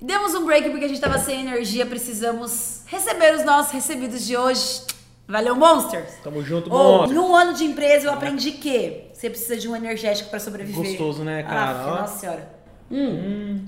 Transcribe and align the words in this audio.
Demos 0.00 0.34
um 0.34 0.44
break 0.46 0.70
porque 0.70 0.84
a 0.84 0.88
gente 0.88 1.00
tava 1.00 1.18
sem 1.18 1.40
energia, 1.40 1.84
precisamos 1.84 2.82
receber 2.86 3.34
os 3.34 3.44
nossos 3.44 3.72
recebidos 3.72 4.26
de 4.26 4.36
hoje. 4.36 4.82
Valeu, 5.28 5.54
Monsters! 5.54 6.14
Tamo 6.24 6.42
junto, 6.42 6.72
Ô, 6.72 6.98
monstro. 6.98 7.14
num 7.14 7.36
ano 7.36 7.52
de 7.54 7.64
empresa 7.64 8.08
eu 8.08 8.12
aprendi 8.12 8.52
que 8.52 9.04
você 9.12 9.30
precisa 9.30 9.56
de 9.56 9.68
um 9.68 9.76
energético 9.76 10.30
pra 10.30 10.40
sobreviver. 10.40 10.84
Gostoso, 10.84 11.22
né, 11.22 11.42
cara? 11.42 11.86
Ó. 11.86 12.00
nossa 12.00 12.18
senhora. 12.18 12.50
Hum. 12.90 13.66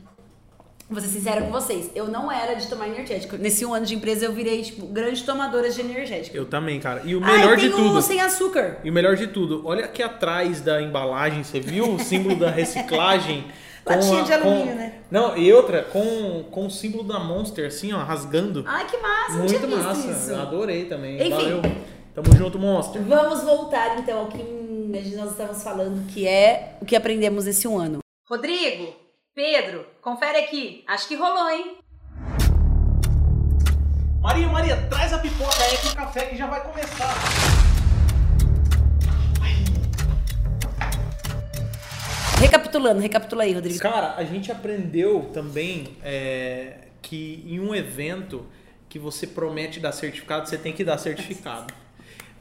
Vou 0.91 1.01
ser 1.01 1.09
sincera 1.09 1.41
com 1.41 1.51
vocês, 1.51 1.91
eu 1.95 2.07
não 2.09 2.31
era 2.31 2.55
de 2.55 2.67
tomar 2.67 2.87
energético. 2.89 3.37
Nesse 3.39 3.65
um 3.65 3.73
ano 3.73 3.87
de 3.87 3.95
empresa 3.95 4.27
eu 4.27 4.33
virei, 4.33 4.63
tipo, 4.63 4.87
grande 4.87 5.23
tomadora 5.25 5.71
de 5.71 5.81
energético. 5.81 6.37
Eu 6.37 6.45
também, 6.45 6.81
cara. 6.81 7.03
E 7.05 7.15
o 7.17 7.21
melhor 7.21 7.57
tem 7.57 7.71
de 7.71 7.75
tudo. 7.75 7.97
um 7.97 8.01
sem 8.03 8.21
açúcar. 8.21 8.79
E 8.85 8.91
o 8.91 8.93
melhor 8.93 9.17
de 9.17 9.29
tudo, 9.29 9.63
olha 9.65 9.85
aqui 9.87 10.03
atrás 10.03 10.61
da 10.61 10.83
embalagem, 10.83 11.45
você 11.45 11.61
viu 11.61 11.95
o 11.95 11.99
símbolo 11.99 12.37
da 12.37 12.51
reciclagem? 12.53 13.47
Com 13.85 13.93
Latinha 13.95 14.21
a- 14.21 14.25
de 14.25 14.33
alumínio, 14.33 14.67
com- 14.73 14.75
né? 14.79 14.95
Não, 15.11 15.37
e 15.37 15.53
outra, 15.53 15.83
com, 15.85 16.45
com 16.51 16.67
o 16.67 16.71
símbolo 16.71 17.03
da 17.05 17.19
Monster, 17.19 17.67
assim, 17.67 17.93
ó, 17.93 17.99
rasgando. 17.99 18.65
Ai, 18.67 18.87
que 18.87 18.97
massa, 18.99 19.33
Muito 19.39 19.53
visto 19.67 19.69
massa. 19.69 20.11
isso. 20.11 20.35
Adorei 20.35 20.85
também. 20.87 21.17
Enfim. 21.21 21.31
Valeu. 21.31 21.63
Tamo 22.15 22.37
junto, 22.37 22.59
Monster. 22.59 23.03
Vamos 23.03 23.43
voltar 23.43 23.99
então 23.99 24.21
ao 24.21 24.27
que 24.27 24.43
nós 24.43 25.31
estamos 25.31 25.63
falando, 25.63 26.07
que 26.09 26.27
é 26.29 26.77
o 26.81 26.85
que 26.85 26.95
aprendemos 26.95 27.47
esse 27.47 27.67
um 27.67 27.79
ano. 27.79 27.99
Rodrigo, 28.29 28.95
Pedro, 29.35 29.85
confere 30.03 30.39
aqui. 30.39 30.85
Acho 30.87 31.09
que 31.09 31.15
rolou, 31.17 31.49
hein? 31.51 31.79
Maria, 34.21 34.47
Maria, 34.49 34.77
traz 34.89 35.13
a 35.13 35.19
pipoca 35.19 35.63
aí 35.65 35.77
com 35.79 35.89
o 35.89 35.97
café 35.97 36.27
que 36.27 36.37
já 36.37 36.47
vai 36.47 36.63
começar. 36.63 37.15
Recapitulando, 42.43 43.01
recapitula 43.01 43.45
aí, 43.45 43.53
Rodrigo. 43.53 43.79
Cara, 43.79 44.15
a 44.17 44.25
gente 44.25 44.51
aprendeu 44.51 45.31
também 45.33 45.97
é, 46.03 46.89
que 47.01 47.45
em 47.47 47.61
um 47.61 47.73
evento 47.73 48.45
que 48.89 48.99
você 48.99 49.29
promete 49.29 49.79
dar 49.79 49.93
certificado, 49.93 50.49
você 50.49 50.59
tem 50.59 50.73
que 50.73 50.83
dar 50.83 50.99
certificado. 50.99 51.73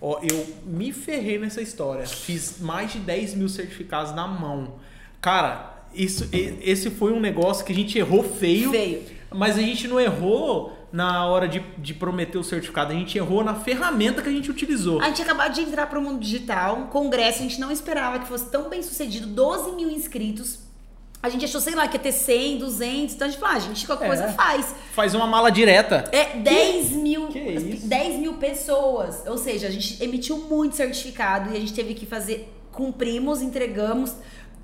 Ó, 0.01 0.19
eu 0.23 0.55
me 0.65 0.91
ferrei 0.91 1.37
nessa 1.37 1.61
história. 1.61 2.07
Fiz 2.07 2.59
mais 2.59 2.93
de 2.93 2.99
10 2.99 3.35
mil 3.35 3.47
certificados 3.47 4.15
na 4.15 4.27
mão. 4.27 4.79
Cara, 5.21 5.85
isso, 5.93 6.27
esse 6.33 6.89
foi 6.89 7.13
um 7.13 7.19
negócio 7.19 7.63
que 7.63 7.71
a 7.71 7.75
gente 7.75 7.97
errou 7.99 8.23
feio. 8.23 8.71
Feio. 8.71 9.03
Mas 9.33 9.57
a 9.57 9.61
gente 9.61 9.87
não 9.87 9.99
errou 9.99 10.73
na 10.91 11.25
hora 11.25 11.47
de, 11.47 11.59
de 11.77 11.93
prometer 11.93 12.37
o 12.37 12.43
certificado. 12.43 12.91
A 12.91 12.95
gente 12.95 13.17
errou 13.17 13.43
na 13.43 13.55
ferramenta 13.55 14.21
que 14.21 14.27
a 14.27 14.31
gente 14.31 14.51
utilizou. 14.51 15.01
A 15.01 15.05
gente 15.05 15.21
acabou 15.21 15.47
de 15.49 15.61
entrar 15.61 15.87
para 15.87 15.97
o 15.97 16.01
mundo 16.01 16.19
digital, 16.19 16.77
um 16.77 16.87
congresso, 16.87 17.39
a 17.39 17.43
gente 17.43 17.59
não 17.59 17.71
esperava 17.71 18.19
que 18.19 18.27
fosse 18.27 18.49
tão 18.49 18.69
bem 18.69 18.83
sucedido, 18.83 19.27
12 19.27 19.71
mil 19.71 19.89
inscritos. 19.89 20.59
A 21.23 21.29
gente 21.29 21.45
achou, 21.45 21.61
sei 21.61 21.75
lá, 21.75 21.87
que 21.87 21.95
ia 21.97 21.99
ter 22.01 22.11
100, 22.11 22.57
200, 22.57 23.15
então 23.15 23.27
a 23.27 23.31
gente 23.31 23.39
falou, 23.39 23.53
ah, 23.55 23.57
a 23.57 23.61
gente 23.61 23.85
qualquer 23.85 24.05
É. 24.05 24.07
coisa 24.07 24.27
faz. 24.29 24.75
Faz 24.91 25.13
uma 25.13 25.27
mala 25.27 25.51
direta. 25.51 26.09
É 26.11 26.35
10 26.37 26.91
mil, 26.93 27.27
que 27.27 27.37
isso? 27.39 27.87
10 27.87 28.19
mil 28.19 28.33
pessoas. 28.33 29.23
Ou 29.27 29.37
seja, 29.37 29.67
a 29.67 29.71
gente 29.71 30.03
emitiu 30.03 30.37
muito 30.39 30.75
certificado 30.75 31.53
e 31.53 31.57
a 31.57 31.59
gente 31.59 31.73
teve 31.73 31.93
que 31.93 32.07
fazer, 32.07 32.51
cumprimos, 32.71 33.41
entregamos. 33.41 34.13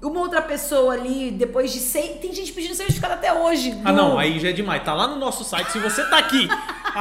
Uma 0.02 0.20
outra 0.22 0.42
pessoa 0.42 0.94
ali, 0.94 1.32
depois 1.32 1.74
de 1.74 1.80
seis. 1.80 2.20
Tem 2.20 2.32
gente 2.32 2.54
pedindo 2.54 2.76
certificado 2.76 3.16
até 3.16 3.34
hoje. 3.34 3.76
Ah, 3.84 3.92
não, 3.92 4.18
aí 4.18 4.40
já 4.40 4.50
é 4.50 4.52
demais. 4.52 4.84
Tá 4.84 4.94
lá 4.94 5.08
no 5.08 5.16
nosso 5.16 5.44
site. 5.44 5.72
Se 5.72 5.80
você 5.80 6.04
tá 6.08 6.18
aqui 6.20 6.48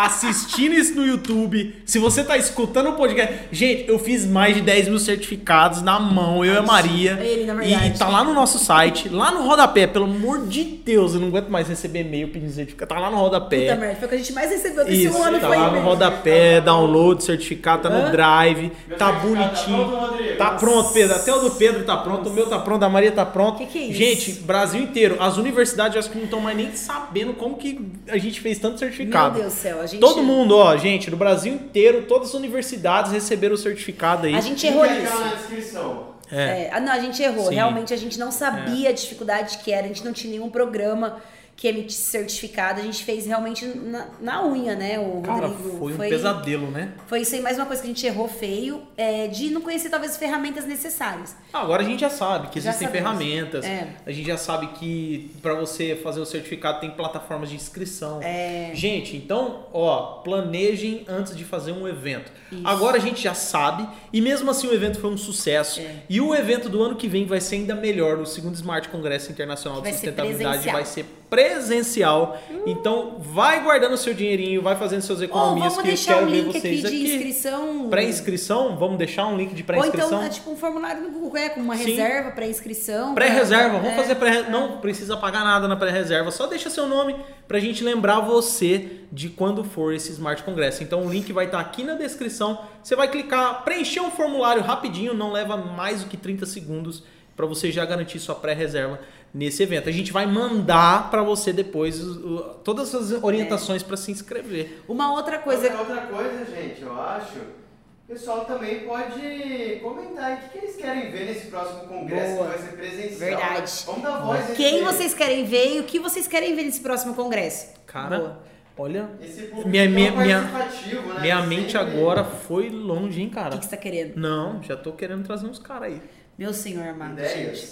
assistindo 0.04 0.74
isso 0.74 0.94
no 0.94 1.06
YouTube, 1.06 1.74
se 1.86 1.98
você 1.98 2.22
tá 2.22 2.36
escutando 2.36 2.90
o 2.90 2.92
podcast. 2.94 3.34
Gente, 3.50 3.88
eu 3.88 3.98
fiz 3.98 4.26
mais 4.26 4.54
de 4.54 4.60
10 4.60 4.88
mil 4.88 4.98
certificados 4.98 5.80
na 5.82 5.98
mão, 5.98 6.44
eu 6.44 6.54
e 6.54 6.56
a 6.58 6.62
Maria. 6.62 7.12
Ele, 7.20 7.44
na 7.44 7.54
E, 7.64 7.68
verdade. 7.68 7.88
e 7.94 7.98
tá 7.98 8.08
lá 8.08 8.22
no 8.22 8.34
nosso 8.34 8.58
site, 8.58 9.08
lá 9.08 9.30
no 9.30 9.42
rodapé. 9.46 9.86
Pelo 9.86 10.04
amor 10.04 10.46
de 10.46 10.64
Deus, 10.64 11.14
eu 11.14 11.20
não 11.20 11.28
aguento 11.28 11.48
mais 11.48 11.68
receber 11.68 12.00
e-mail 12.00 12.28
pedindo 12.28 12.52
certificado. 12.52 12.94
Tá 12.94 13.00
lá 13.00 13.10
no 13.10 13.16
rodapé. 13.16 13.60
Puta 13.70 13.76
merda, 13.76 13.96
foi 13.96 14.06
o 14.06 14.08
que 14.10 14.14
a 14.14 14.18
gente 14.18 14.32
mais 14.32 14.50
recebeu 14.50 14.84
desse 14.84 15.04
Isso, 15.06 15.18
um 15.18 15.22
ano. 15.22 15.40
tá 15.40 15.46
foi 15.48 15.56
lá 15.56 15.70
no 15.70 15.80
rodapé, 15.80 16.60
download, 16.60 17.24
certificado, 17.24 17.82
tá 17.84 17.90
no 17.90 18.06
Hã? 18.06 18.10
drive, 18.10 18.72
Meu 18.88 18.98
tá 18.98 19.06
certificado 19.06 19.16
tá 19.16 19.20
bonitinho. 19.26 19.88
pronto? 19.88 20.36
Tá 20.36 20.50
pronto, 20.52 20.92
Pedro. 20.92 21.16
Até 21.16 21.34
o 21.34 21.38
do 21.40 21.50
Pedro 21.52 21.84
tá 21.84 21.96
pronto, 21.96 22.28
o 22.28 22.32
meu 22.32 22.46
tá 22.46 22.58
pronto, 22.58 22.82
a 22.82 22.88
Maria 22.88 23.12
tá 23.12 23.24
pronto. 23.24 23.58
Que 23.58 23.66
que 23.66 23.78
é 23.78 23.82
isso? 23.82 23.98
Gente, 23.98 24.32
Brasil 24.42 24.82
inteiro, 24.82 25.16
as 25.20 25.36
universidades 25.36 25.94
eu 25.94 26.00
acho 26.00 26.10
que 26.10 26.16
não 26.18 26.24
estão 26.24 26.40
mais 26.40 26.56
nem 26.56 26.74
sabendo 26.74 27.32
como 27.34 27.56
que 27.56 27.80
a 28.08 28.18
gente 28.18 28.40
fez 28.40 28.58
tanto 28.58 28.78
certificado. 28.78 29.34
Meu 29.34 29.42
Deus 29.44 29.54
do 29.54 29.58
céu, 29.58 29.85
a 29.86 29.88
gente. 29.88 30.00
Todo 30.00 30.22
mundo, 30.22 30.56
ó, 30.56 30.76
gente, 30.76 31.10
no 31.10 31.16
Brasil 31.16 31.54
inteiro, 31.54 32.02
todas 32.02 32.28
as 32.28 32.34
universidades 32.34 33.12
receberam 33.12 33.54
o 33.54 33.58
certificado 33.58 34.26
aí. 34.26 34.34
A 34.34 34.40
gente 34.40 34.66
errou 34.66 34.84
nisso. 34.84 35.18
na 35.18 35.34
descrição. 35.34 36.16
É. 36.30 36.64
É, 36.64 36.70
ah, 36.72 36.80
não, 36.80 36.92
a 36.92 36.98
gente 36.98 37.22
errou. 37.22 37.48
Sim. 37.48 37.54
Realmente 37.54 37.94
a 37.94 37.96
gente 37.96 38.18
não 38.18 38.30
sabia 38.30 38.90
a 38.90 38.92
dificuldade 38.92 39.58
que 39.58 39.72
era, 39.72 39.84
a 39.84 39.88
gente 39.88 40.04
não 40.04 40.12
tinha 40.12 40.32
nenhum 40.32 40.50
programa 40.50 41.22
que 41.56 41.66
emitisse 41.66 42.02
certificado, 42.02 42.80
a 42.80 42.84
gente 42.84 43.02
fez 43.02 43.24
realmente 43.24 43.64
na, 43.64 44.08
na 44.20 44.46
unha, 44.46 44.74
né? 44.76 44.98
O 44.98 45.22
Cara, 45.22 45.46
Rodrigo 45.46 45.78
foi 45.78 45.94
um 45.94 45.96
pesadelo, 45.96 46.70
né? 46.70 46.92
Foi 47.06 47.22
isso 47.22 47.34
aí, 47.34 47.40
mais 47.40 47.56
uma 47.56 47.64
coisa 47.64 47.80
que 47.80 47.88
a 47.88 47.90
gente 47.92 48.06
errou 48.06 48.28
feio, 48.28 48.82
é, 48.94 49.26
de 49.26 49.48
não 49.48 49.62
conhecer 49.62 49.88
talvez 49.88 50.12
as 50.12 50.18
ferramentas 50.18 50.66
necessárias. 50.66 51.34
Ah, 51.54 51.62
agora 51.62 51.82
a 51.82 51.84
gente 51.86 52.00
já 52.00 52.10
sabe 52.10 52.48
que 52.48 52.60
Já 52.60 52.70
existem 52.70 52.88
sabemos. 52.88 53.18
ferramentas. 53.18 53.64
É. 53.64 53.88
A 54.04 54.12
gente 54.12 54.26
já 54.26 54.36
sabe 54.36 54.66
que 54.78 55.30
para 55.40 55.54
você 55.54 55.96
fazer 55.96 56.20
o 56.20 56.26
certificado 56.26 56.78
tem 56.80 56.90
plataformas 56.90 57.48
de 57.48 57.56
inscrição. 57.56 58.20
É. 58.22 58.72
Gente, 58.74 59.16
então, 59.16 59.64
ó, 59.72 60.20
planejem 60.22 61.04
antes 61.08 61.34
de 61.34 61.44
fazer 61.44 61.72
um 61.72 61.88
evento. 61.88 62.30
Isso. 62.52 62.62
Agora 62.66 62.98
a 62.98 63.00
gente 63.00 63.22
já 63.22 63.32
sabe 63.34 63.88
e 64.12 64.20
mesmo 64.20 64.50
assim 64.50 64.66
o 64.68 64.74
evento 64.74 65.00
foi 65.00 65.10
um 65.10 65.16
sucesso. 65.16 65.80
É. 65.80 66.02
E 66.08 66.20
o 66.20 66.34
evento 66.34 66.68
do 66.68 66.82
ano 66.82 66.96
que 66.96 67.08
vem 67.08 67.24
vai 67.24 67.40
ser 67.40 67.56
ainda 67.56 67.74
melhor. 67.74 68.18
O 68.18 68.26
segundo 68.26 68.54
Smart 68.54 68.88
Congresso 68.90 69.32
Internacional 69.32 69.80
Vai 69.80 69.92
de 69.92 69.98
ser 69.98 70.06
Sustentabilidade 70.08 70.48
presencial. 70.48 70.74
vai 70.74 70.84
ser 70.84 71.06
presencial. 71.28 72.38
Então, 72.66 73.16
vai 73.18 73.62
guardando 73.62 73.96
seu 73.96 74.14
dinheirinho, 74.14 74.62
vai 74.62 74.76
fazendo 74.76 75.02
suas 75.02 75.18
Ou 75.18 75.24
economias 75.24 75.74
vamos 75.74 75.82
que 75.82 75.88
eu 75.88 75.94
deixar 75.94 76.22
um 76.22 76.26
link 76.26 76.56
aqui 76.56 76.82
de 76.82 77.14
inscrição. 77.14 77.88
Pré-inscrição, 77.88 78.76
vamos 78.76 78.98
deixar 78.98 79.26
um 79.26 79.36
link 79.36 79.54
de 79.54 79.62
Ou 79.62 79.66
pré-inscrição. 79.66 80.08
então 80.08 80.22
é 80.22 80.28
tipo 80.28 80.50
um 80.50 80.56
formulário 80.56 81.02
no 81.02 81.10
Google, 81.10 81.36
é, 81.36 81.48
com 81.48 81.60
uma 81.60 81.76
Sim. 81.76 81.90
reserva, 81.90 82.30
pré-inscrição. 82.30 83.14
Pré-reserva, 83.14 83.78
vamos 83.78 83.92
é. 83.92 83.96
fazer 83.96 84.14
pré 84.16 84.48
Não 84.48 84.78
precisa 84.78 85.16
pagar 85.16 85.44
nada 85.44 85.66
na 85.68 85.76
pré-reserva, 85.76 86.30
só 86.30 86.46
deixa 86.46 86.70
seu 86.70 86.86
nome 86.86 87.16
pra 87.46 87.58
gente 87.58 87.82
lembrar 87.82 88.20
você 88.20 89.00
de 89.12 89.28
quando 89.28 89.64
for 89.64 89.92
esse 89.92 90.12
Smart 90.12 90.42
Congresso. 90.42 90.82
Então 90.82 91.04
o 91.04 91.10
link 91.10 91.32
vai 91.32 91.46
estar 91.46 91.60
aqui 91.60 91.82
na 91.82 91.94
descrição. 91.94 92.60
Você 92.82 92.94
vai 92.94 93.08
clicar, 93.08 93.64
preencher 93.64 94.00
um 94.00 94.10
formulário 94.10 94.62
rapidinho, 94.62 95.14
não 95.14 95.32
leva 95.32 95.56
mais 95.56 96.02
do 96.02 96.08
que 96.08 96.16
30 96.16 96.46
segundos 96.46 97.02
pra 97.36 97.46
você 97.46 97.70
já 97.70 97.84
garantir 97.84 98.18
sua 98.18 98.34
pré-reserva 98.34 98.98
nesse 99.36 99.62
evento. 99.62 99.88
A 99.88 99.92
gente 99.92 100.12
vai 100.12 100.26
mandar 100.26 101.10
pra 101.10 101.22
você 101.22 101.52
depois 101.52 102.02
o- 102.02 102.36
o- 102.36 102.42
todas 102.64 102.94
as 102.94 103.10
orientações 103.22 103.82
pra 103.82 103.96
se 103.96 104.10
inscrever. 104.10 104.82
Uma 104.88 105.12
outra 105.12 105.38
coisa. 105.38 105.62
Outra, 105.68 105.78
outra 105.80 106.06
coisa, 106.06 106.44
gente, 106.46 106.82
eu 106.82 106.98
acho. 107.00 107.36
O 107.38 108.12
pessoal 108.12 108.44
também 108.44 108.80
pode 108.86 109.80
comentar 109.82 110.24
aí 110.26 110.34
o 110.36 110.38
que, 110.38 110.48
que 110.50 110.58
eles 110.58 110.76
querem 110.76 111.10
ver 111.10 111.24
nesse 111.26 111.48
próximo 111.48 111.80
congresso 111.88 112.36
Boa. 112.36 112.50
que 112.50 112.58
vai 112.58 112.68
ser 112.68 112.76
presencial. 112.76 113.18
Verdade. 113.18 113.72
Vamos 113.84 114.02
dar 114.02 114.18
voz 114.20 114.56
Quem 114.56 114.84
vocês 114.84 115.12
querem 115.12 115.44
ver 115.44 115.74
e 115.76 115.80
o 115.80 115.84
que 115.84 115.98
vocês 115.98 116.28
querem 116.28 116.54
ver 116.54 116.62
nesse 116.62 116.80
próximo 116.80 117.14
congresso? 117.14 117.74
Cara, 117.84 118.18
Boa. 118.18 118.42
olha, 118.78 119.10
Esse 119.20 119.42
público 119.46 119.68
Minha- 119.68 119.88
minha- 119.88 120.12
minha- 120.12 120.48
participativo, 120.52 121.14
né? 121.14 121.20
minha 121.20 121.42
mente 121.46 121.72
sempre- 121.72 121.78
agora 121.98 122.22
foi 122.24 122.68
longe, 122.70 123.20
hein, 123.20 123.26
O 123.26 123.30
cara. 123.32 123.50
que, 123.50 123.58
que 123.58 123.64
você 123.64 123.70
tá 123.72 123.76
querendo? 123.76 124.14
Não, 124.16 124.62
já 124.62 124.76
tô 124.76 124.92
querendo 124.92 125.24
trazer 125.26 125.46
uns 125.48 125.58
caras 125.58 125.88
aí. 125.92 126.00
Meu 126.38 126.54
senhor 126.54 126.86
amado, 126.86 127.18
gente. 127.20 127.66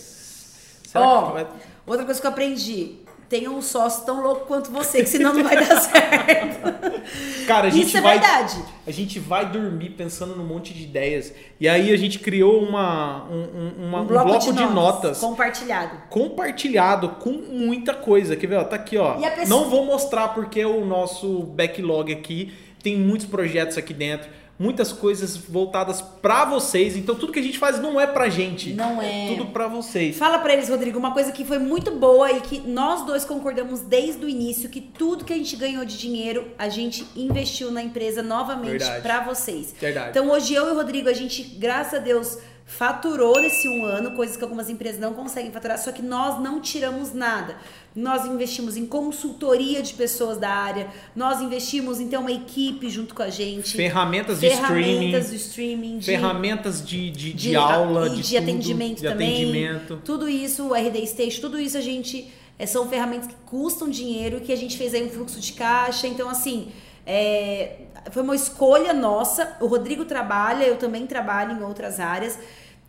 Será 0.95 1.05
Ó, 1.07 1.27
que 1.27 1.33
vai... 1.35 1.47
outra 1.87 2.05
coisa 2.07 2.21
que 2.21 2.27
eu 2.27 2.31
aprendi. 2.31 2.93
Tenha 3.29 3.51
um 3.51 3.63
sócio 3.63 4.05
tão 4.05 4.23
louco 4.23 4.47
quanto 4.47 4.71
você, 4.71 4.99
que 5.03 5.09
senão 5.09 5.33
não 5.33 5.43
vai 5.43 5.57
dar 5.57 5.81
certo. 5.81 7.47
Cara, 7.47 7.67
a 7.67 7.71
gente 7.71 7.87
Isso 7.89 7.97
é 7.97 8.01
vai, 8.01 8.19
verdade. 8.21 8.63
A 8.87 8.91
gente 8.91 9.19
vai 9.19 9.51
dormir 9.51 9.91
pensando 9.91 10.37
num 10.37 10.45
monte 10.45 10.73
de 10.75 10.85
ideias. 10.85 11.33
E 11.59 11.67
aí 11.67 11.91
a 11.93 11.97
gente 11.97 12.19
criou 12.19 12.63
uma, 12.63 13.25
um, 13.25 13.35
um- 13.43 13.87
uma- 13.89 14.01
um 14.03 14.07
bloco, 14.07 14.53
de, 14.53 14.65
notas, 14.67 15.19
compartilhado. 15.19 15.97
compartilhado 16.11 17.09
com 17.21 17.31
muita 17.33 17.95
coisa. 17.95 18.37
Quer 18.37 18.47
ver? 18.47 18.57
Ó, 18.57 18.65
tá 18.65 18.77
aqui, 18.77 18.97
ó. 18.99 19.15
Pessoa- 19.15 19.47
Não 19.49 19.69
vou 19.71 19.85
mostrar 19.85 20.29
porque 20.29 20.65
o 20.65 20.85
nosso 20.85 21.43
backlog 21.45 22.13
aqui 22.13 22.53
tem 22.83 22.97
muitos 22.99 23.27
projetos 23.27 23.79
aqui 23.79 23.95
dentro. 23.95 24.29
Muitas 24.59 24.93
coisas 24.93 25.37
voltadas 25.37 26.01
pra 26.01 26.45
vocês. 26.45 26.97
Então 26.97 27.15
tudo 27.15 27.33
que 27.33 27.41
a 27.41 27.43
gente 27.43 27.59
faz 27.59 27.81
não 27.81 28.01
é 28.01 28.07
pra 28.07 28.29
gente. 28.29 28.73
Não 28.73 29.03
é. 29.03 29.29
tudo 29.29 29.47
pra 29.47 29.67
vocês. 29.67 30.17
Fala 30.17 30.39
pra 30.39 30.53
eles, 30.53 30.69
Rodrigo, 30.69 30.99
uma 30.99 31.13
coisa 31.13 31.33
que 31.33 31.45
foi 31.45 31.59
muito 31.59 31.91
boa 31.91 32.31
e 32.31 32.41
que 32.41 32.61
nós 32.61 33.05
dois 33.05 33.25
concordamos 33.25 33.81
desde 33.81 34.25
o 34.25 34.29
início, 34.29 34.69
que 34.69 34.81
tudo 34.81 35.25
que 35.25 35.33
a 35.33 35.37
gente 35.37 35.57
ganhou 35.57 35.85
de 35.85 35.99
dinheiro, 35.99 36.49
a 36.59 36.69
gente 36.69 37.05
investiu 37.17 37.71
na 37.71 37.83
empresa 37.83 38.23
novamente 38.23 38.85
pra 39.03 39.25
vocês. 39.25 39.75
Verdade. 39.81 40.11
Então 40.11 40.31
hoje 40.31 40.55
eu 40.55 40.69
e 40.69 40.71
o 40.71 40.75
Rodrigo, 40.75 41.09
a 41.09 41.13
gente, 41.13 41.43
graças 41.43 41.95
a 41.95 41.99
Deus, 41.99 42.39
faturou 42.67 43.41
nesse 43.41 43.69
um 43.69 43.85
ano, 43.85 44.13
coisas 44.13 44.37
que 44.37 44.43
algumas 44.43 44.71
empresas 44.71 44.99
não 44.99 45.13
conseguem 45.13 45.53
faturar, 45.53 45.79
só 45.79 45.93
que 45.93 46.01
nós 46.03 46.43
não 46.43 46.61
tiramos 46.61 47.13
nada. 47.13 47.57
Nós 47.95 48.25
investimos 48.25 48.77
em 48.77 48.87
consultoria 48.87 49.83
de 49.83 49.93
pessoas 49.95 50.39
da 50.39 50.49
área, 50.51 50.89
nós 51.15 51.41
investimos 51.41 52.01
em 52.01 52.09
ter 52.09 52.17
uma 52.17 52.33
equipe 52.33 52.89
junto 52.89 53.15
com 53.15 53.23
a 53.23 53.29
gente. 53.31 53.71
Ferramentas 53.77 54.41
de 54.41 54.47
streaming. 54.47 54.83
ferramentas 54.83 55.31
de 55.31 55.37
streaming, 55.37 55.99
de 55.99 56.07
Ferramentas 56.07 56.87
de, 56.87 57.11
de, 57.11 57.33
de, 57.33 57.51
de- 57.51 57.57
aula, 57.57 58.09
e 58.09 58.17
de, 58.17 58.23
de 58.23 58.37
atendimento 58.37 59.03
também. 59.03 59.35
atendimento. 59.35 60.01
Tudo 60.05 60.29
isso, 60.29 60.69
o 60.69 60.75
RD 60.75 61.07
Station, 61.07 61.41
tudo 61.43 61.61
isso 61.61 61.77
a 61.77 61.83
gente 61.83 62.29
é, 62.59 62.67
são 62.67 62.89
ferramentas 62.89 63.29
que 63.29 63.35
custam 63.47 63.89
dinheiro 63.91 64.41
que 64.41 64.53
a 64.53 64.57
gente 64.57 64.77
fez 64.77 64.95
aí 64.95 65.05
um 65.05 65.11
fluxo 65.11 65.39
de 65.39 65.53
caixa. 65.53 66.07
Então, 66.09 66.29
assim, 66.29 66.69
é, 67.07 67.77
foi 68.11 68.23
uma 68.23 68.35
escolha 68.35 68.93
nossa. 68.93 69.57
O 69.61 69.67
Rodrigo 69.67 70.05
trabalha, 70.05 70.65
eu 70.65 70.77
também 70.77 71.07
trabalho 71.07 71.53
em 71.53 71.63
outras 71.63 72.01
áreas. 72.01 72.39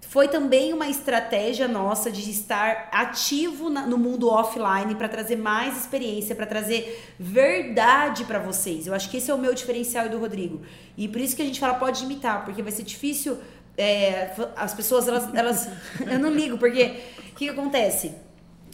Foi 0.02 0.28
também 0.28 0.72
uma 0.72 0.88
estratégia 0.88 1.68
nossa 1.68 2.10
de 2.10 2.30
estar 2.30 2.90
ativo 2.92 3.70
na, 3.70 3.86
no 3.86 3.98
mundo 3.98 4.30
offline 4.30 4.96
para 4.96 5.10
trazer 5.10 5.36
mais 5.36 5.78
experiência, 5.78 6.36
para 6.36 6.46
trazer 6.46 7.04
verdade 7.20 8.24
para 8.24 8.40
vocês. 8.40 8.88
Eu 8.88 8.94
acho 8.94 9.10
que 9.10 9.18
esse 9.18 9.30
é 9.30 9.34
o 9.34 9.38
meu 9.38 9.54
diferencial 9.54 10.06
e 10.06 10.10
do 10.10 10.18
Rodrigo. 10.18 10.62
E 10.98 11.08
por 11.08 11.20
isso 11.20 11.36
que 11.36 11.42
a 11.42 11.46
gente 11.46 11.60
fala 11.60 11.74
pode 11.74 12.04
imitar, 12.04 12.46
porque 12.46 12.62
vai 12.62 12.72
ser 12.72 12.84
difícil. 12.84 13.38
É, 13.78 14.32
as 14.56 14.74
pessoas, 14.74 15.08
elas, 15.08 15.34
elas. 15.34 15.70
eu 16.10 16.20
não 16.20 16.30
ligo, 16.30 16.58
porque 16.58 17.02
o 17.20 17.36
que, 17.36 17.46
que 17.46 17.50
acontece? 17.50 18.14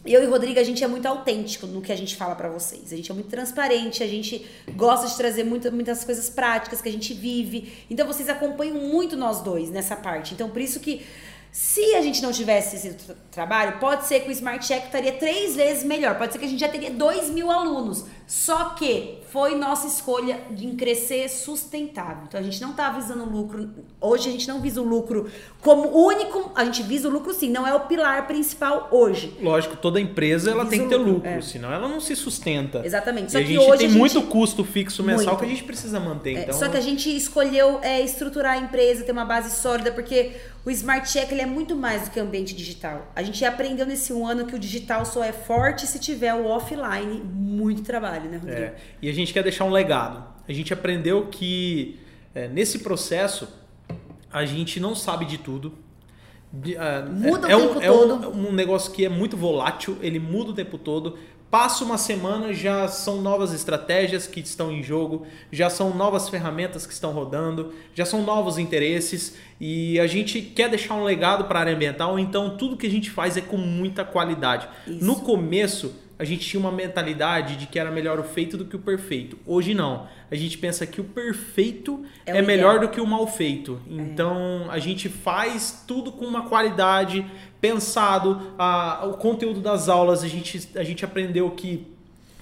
Eu 0.05 0.23
e 0.23 0.25
o 0.25 0.29
Rodrigo, 0.29 0.59
a 0.59 0.63
gente 0.63 0.83
é 0.83 0.87
muito 0.87 1.05
autêntico 1.05 1.67
no 1.67 1.81
que 1.81 1.91
a 1.91 1.95
gente 1.95 2.15
fala 2.15 2.33
para 2.35 2.49
vocês. 2.49 2.91
A 2.91 2.95
gente 2.95 3.11
é 3.11 3.13
muito 3.13 3.29
transparente, 3.29 4.01
a 4.01 4.07
gente 4.07 4.45
gosta 4.75 5.07
de 5.07 5.15
trazer 5.15 5.43
muita, 5.43 5.69
muitas 5.69 6.03
coisas 6.03 6.29
práticas 6.29 6.81
que 6.81 6.89
a 6.89 6.91
gente 6.91 7.13
vive. 7.13 7.85
Então 7.89 8.07
vocês 8.07 8.27
acompanham 8.27 8.75
muito 8.75 9.15
nós 9.15 9.41
dois 9.41 9.69
nessa 9.69 9.95
parte. 9.95 10.33
Então 10.33 10.49
por 10.49 10.61
isso 10.61 10.79
que 10.79 11.05
se 11.51 11.95
a 11.95 12.01
gente 12.01 12.21
não 12.21 12.31
tivesse 12.31 12.77
esse 12.77 12.93
tra 12.93 13.15
trabalho, 13.31 13.79
pode 13.79 14.05
ser 14.05 14.19
que 14.19 14.29
o 14.29 14.31
Smart 14.31 14.65
Check 14.65 14.85
estaria 14.85 15.13
três 15.13 15.55
vezes 15.55 15.83
melhor. 15.83 16.17
Pode 16.17 16.33
ser 16.33 16.39
que 16.39 16.45
a 16.45 16.47
gente 16.47 16.59
já 16.59 16.67
teria 16.67 16.91
dois 16.91 17.29
mil 17.29 17.49
alunos. 17.49 18.05
Só 18.27 18.69
que 18.69 19.19
foi 19.29 19.55
nossa 19.55 19.87
escolha 19.87 20.39
de 20.51 20.67
crescer 20.71 21.27
sustentável. 21.29 22.23
Então 22.27 22.39
a 22.39 22.43
gente 22.43 22.61
não 22.61 22.71
está 22.71 22.89
visando 22.89 23.25
lucro. 23.25 23.69
Hoje 23.99 24.29
a 24.29 24.31
gente 24.31 24.47
não 24.47 24.61
visa 24.61 24.81
o 24.81 24.85
lucro 24.85 25.29
como 25.59 25.89
único. 25.89 26.49
A 26.55 26.63
gente 26.63 26.81
visa 26.81 27.09
o 27.09 27.11
lucro 27.11 27.33
sim, 27.33 27.49
não 27.49 27.67
é 27.67 27.73
o 27.73 27.81
pilar 27.81 28.27
principal 28.27 28.87
hoje. 28.89 29.35
Lógico, 29.41 29.75
toda 29.75 29.99
empresa 29.99 30.51
ela 30.51 30.65
tem 30.65 30.83
que 30.83 30.87
ter 30.87 30.95
lucro, 30.95 31.13
lucro 31.15 31.29
é. 31.29 31.41
senão 31.41 31.73
ela 31.73 31.89
não 31.89 31.99
se 31.99 32.15
sustenta. 32.15 32.81
Exatamente. 32.85 33.33
Só 33.33 33.39
e 33.39 33.45
que 33.45 33.57
a 33.57 33.59
gente 33.59 33.69
hoje 33.69 33.77
tem 33.79 33.87
a 33.87 33.89
gente... 33.89 33.99
muito 33.99 34.21
custo 34.23 34.63
fixo 34.63 35.03
mensal 35.03 35.25
muito. 35.25 35.39
que 35.39 35.45
a 35.45 35.49
gente 35.49 35.63
precisa 35.63 35.99
manter. 35.99 36.37
É, 36.37 36.41
então... 36.43 36.53
Só 36.57 36.69
que 36.69 36.77
a 36.77 36.81
gente 36.81 37.13
escolheu 37.13 37.79
é, 37.81 38.01
estruturar 38.01 38.53
a 38.53 38.57
empresa, 38.57 39.03
ter 39.03 39.11
uma 39.11 39.25
base 39.25 39.51
sólida, 39.59 39.91
porque 39.91 40.31
o 40.63 40.69
Smart 40.69 41.11
Check 41.11 41.31
ele 41.31 41.41
é 41.41 41.45
muito 41.45 41.75
mais 41.75 42.03
do 42.03 42.11
que 42.11 42.19
ambiente 42.19 42.55
digital. 42.55 43.11
A 43.13 43.20
gente 43.23 43.43
aprendeu 43.43 43.85
nesse 43.85 44.13
um 44.13 44.25
ano 44.25 44.45
que 44.45 44.55
o 44.55 44.59
digital 44.59 45.05
só 45.05 45.23
é 45.23 45.31
forte 45.31 45.87
se 45.87 45.99
tiver 45.99 46.33
o 46.33 46.45
offline 46.45 47.21
muito 47.23 47.81
trabalho, 47.83 48.29
né, 48.29 48.37
Rodrigo? 48.37 48.61
É, 48.61 48.75
e 49.01 49.09
a 49.09 49.13
gente 49.13 49.33
quer 49.33 49.43
deixar 49.43 49.65
um 49.65 49.71
legado. 49.71 50.23
A 50.47 50.53
gente 50.53 50.73
aprendeu 50.73 51.27
que 51.27 51.99
é, 52.33 52.47
nesse 52.47 52.79
processo 52.79 53.47
a 54.31 54.45
gente 54.45 54.79
não 54.79 54.95
sabe 54.95 55.25
de 55.25 55.37
tudo. 55.37 55.73
Uh, 56.53 57.09
muda 57.09 57.49
é, 57.49 57.55
o 57.55 57.69
tempo 57.69 57.79
um, 57.79 57.81
todo. 57.81 58.25
É 58.25 58.27
um, 58.27 58.49
um 58.49 58.51
negócio 58.51 58.91
que 58.91 59.05
é 59.05 59.09
muito 59.09 59.37
volátil, 59.37 59.97
ele 60.01 60.19
muda 60.19 60.51
o 60.51 60.53
tempo 60.53 60.77
todo. 60.77 61.17
Passa 61.51 61.83
uma 61.83 61.97
semana, 61.97 62.53
já 62.53 62.87
são 62.87 63.21
novas 63.21 63.51
estratégias 63.53 64.25
que 64.25 64.39
estão 64.39 64.71
em 64.71 64.81
jogo, 64.81 65.27
já 65.51 65.69
são 65.69 65.93
novas 65.93 66.29
ferramentas 66.29 66.87
que 66.87 66.93
estão 66.93 67.11
rodando, 67.11 67.73
já 67.93 68.05
são 68.05 68.23
novos 68.23 68.57
interesses 68.57 69.35
e 69.59 69.99
a 69.99 70.07
gente 70.07 70.39
quer 70.41 70.69
deixar 70.69 70.95
um 70.95 71.03
legado 71.03 71.43
para 71.43 71.59
a 71.59 71.61
área 71.63 71.75
ambiental, 71.75 72.17
então 72.17 72.55
tudo 72.55 72.77
que 72.77 72.87
a 72.87 72.89
gente 72.89 73.11
faz 73.11 73.35
é 73.35 73.41
com 73.41 73.57
muita 73.57 74.05
qualidade. 74.05 74.65
Isso. 74.87 75.03
No 75.03 75.17
começo, 75.17 75.93
a 76.21 76.23
gente 76.23 76.47
tinha 76.47 76.59
uma 76.59 76.71
mentalidade 76.71 77.55
de 77.55 77.65
que 77.65 77.79
era 77.79 77.89
melhor 77.89 78.19
o 78.19 78.23
feito 78.23 78.55
do 78.55 78.63
que 78.63 78.75
o 78.75 78.79
perfeito. 78.79 79.39
Hoje 79.43 79.73
não. 79.73 80.07
A 80.29 80.35
gente 80.35 80.55
pensa 80.55 80.85
que 80.85 81.01
o 81.01 81.03
perfeito 81.03 82.05
é, 82.27 82.37
é 82.37 82.41
melhor 82.43 82.79
do 82.79 82.89
que 82.89 83.01
o 83.01 83.07
mal 83.07 83.25
feito. 83.25 83.81
É. 83.89 83.93
Então 83.95 84.67
a 84.69 84.77
gente 84.77 85.09
faz 85.09 85.83
tudo 85.87 86.11
com 86.11 86.23
uma 86.23 86.47
qualidade, 86.47 87.25
pensado. 87.59 88.53
A, 88.55 89.03
o 89.07 89.13
conteúdo 89.13 89.61
das 89.61 89.89
aulas 89.89 90.23
a 90.23 90.27
gente, 90.27 90.69
a 90.75 90.83
gente 90.83 91.03
aprendeu 91.03 91.49
que 91.49 91.87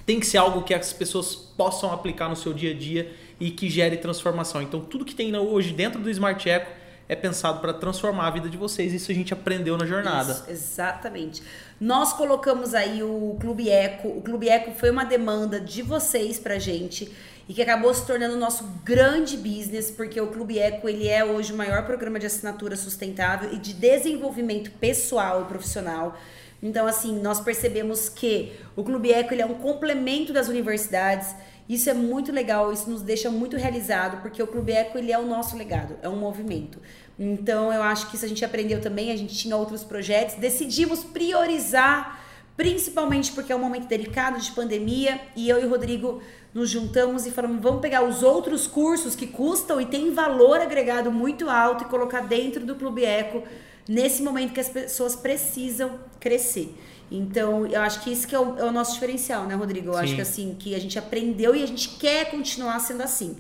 tem 0.06 0.20
que 0.20 0.26
ser 0.26 0.40
algo 0.40 0.64
que 0.64 0.74
as 0.74 0.92
pessoas 0.92 1.34
possam 1.34 1.94
aplicar 1.94 2.28
no 2.28 2.36
seu 2.36 2.52
dia 2.52 2.72
a 2.72 2.74
dia 2.74 3.14
e 3.40 3.50
que 3.50 3.70
gere 3.70 3.96
transformação. 3.96 4.62
Então 4.62 4.82
tudo 4.82 5.06
que 5.06 5.16
tem 5.16 5.34
hoje 5.38 5.72
dentro 5.72 6.02
do 6.02 6.10
Smart 6.10 6.50
Eco 6.50 6.70
é 7.10 7.16
pensado 7.16 7.60
para 7.60 7.74
transformar 7.74 8.28
a 8.28 8.30
vida 8.30 8.48
de 8.48 8.56
vocês. 8.56 8.94
Isso 8.94 9.12
a 9.12 9.16
gente 9.16 9.34
aprendeu 9.34 9.76
na 9.76 9.86
jornada. 9.86 10.32
Isso, 10.32 10.44
exatamente. 10.48 11.42
Nós 11.82 12.14
colocamos 12.14 12.76
aí 12.76 13.02
o 13.02 13.36
Clube 13.42 13.68
Eco. 13.68 14.10
O 14.10 14.22
Clube 14.22 14.48
Eco 14.48 14.72
foi 14.72 14.92
uma 14.92 15.04
demanda 15.04 15.60
de 15.60 15.82
vocês 15.82 16.38
pra 16.38 16.60
gente 16.60 17.12
e 17.48 17.54
que 17.54 17.64
acabou 17.64 17.92
se 17.96 18.06
tornando 18.06 18.38
nosso 18.38 18.64
grande 18.86 19.36
business, 19.36 19.90
porque 19.90 20.22
o 20.22 20.28
Clube 20.28 20.60
Eco 20.60 20.88
ele 20.88 21.08
é 21.08 21.26
hoje 21.26 21.52
o 21.52 21.58
maior 21.58 21.84
programa 21.84 22.20
de 22.20 22.28
assinatura 22.28 22.76
sustentável 22.76 23.52
e 23.52 23.58
de 23.58 23.74
desenvolvimento 23.74 24.70
pessoal 24.74 25.42
e 25.42 25.46
profissional. 25.46 26.16
Então, 26.62 26.86
assim, 26.88 27.20
nós 27.20 27.40
percebemos 27.40 28.10
que 28.10 28.54
o 28.76 28.84
Clube 28.84 29.12
Eco 29.12 29.34
ele 29.34 29.42
é 29.42 29.46
um 29.46 29.56
complemento 29.56 30.34
das 30.34 30.48
universidades 30.48 31.34
isso 31.70 31.88
é 31.88 31.94
muito 31.94 32.32
legal, 32.32 32.74
isso 32.74 32.90
nos 32.90 33.04
deixa 33.04 33.30
muito 33.30 33.56
realizado, 33.56 34.24
porque 34.24 34.42
o 34.42 34.48
Clube 34.48 34.72
Eco 34.72 34.98
ele 34.98 35.12
é 35.12 35.20
o 35.20 35.28
nosso 35.28 35.56
legado, 35.56 35.96
é 36.02 36.10
um 36.10 36.16
movimento. 36.16 36.82
Então 37.18 37.72
eu 37.72 37.84
acho 37.84 38.10
que 38.10 38.16
isso 38.16 38.26
a 38.26 38.28
gente 38.28 38.44
aprendeu 38.44 38.82
também, 38.82 39.12
a 39.12 39.16
gente 39.16 39.38
tinha 39.38 39.56
outros 39.56 39.84
projetos, 39.84 40.34
decidimos 40.34 41.04
priorizar, 41.04 42.26
principalmente 42.58 43.32
porque 43.34 43.54
é 43.54 43.56
um 43.56 43.60
momento 43.60 43.88
delicado 43.88 44.40
de 44.40 44.52
pandemia, 44.52 45.22
e 45.36 45.48
eu 45.48 45.62
e 45.62 45.66
o 45.66 45.70
Rodrigo 45.70 46.24
nos 46.56 46.72
juntamos 46.72 47.28
e 47.28 47.32
falamos, 47.32 47.62
vamos 47.62 47.82
pegar 47.82 48.02
os 48.02 48.24
outros 48.24 48.66
cursos 48.66 49.16
que 49.16 49.28
custam 49.28 49.80
e 49.80 49.86
têm 49.86 50.12
valor 50.12 50.60
agregado 50.60 51.12
muito 51.12 51.52
alto 51.52 51.84
e 51.84 51.88
colocar 51.88 52.22
dentro 52.22 52.66
do 52.66 52.74
Clube 52.74 53.06
Eco 53.06 53.44
nesse 53.90 54.22
momento 54.22 54.54
que 54.54 54.60
as 54.60 54.70
pessoas 54.70 55.16
precisam 55.16 56.00
crescer. 56.20 56.76
Então, 57.12 57.66
eu 57.66 57.82
acho 57.82 58.04
que 58.04 58.12
isso 58.12 58.28
que 58.28 58.36
é 58.36 58.40
o, 58.40 58.60
é 58.60 58.64
o 58.64 58.72
nosso 58.72 58.94
diferencial, 58.94 59.48
né, 59.48 59.56
Rodrigo? 59.56 59.88
Eu 59.88 59.94
Sim. 59.96 60.00
acho 60.00 60.16
que 60.16 60.22
assim, 60.22 60.56
que 60.60 60.76
a 60.76 60.80
gente 60.80 61.00
aprendeu 61.00 61.56
e 61.56 61.64
a 61.64 61.66
gente 61.66 61.90
quer 61.98 62.30
continuar 62.30 62.80
sendo 62.82 63.02
assim. 63.02 63.36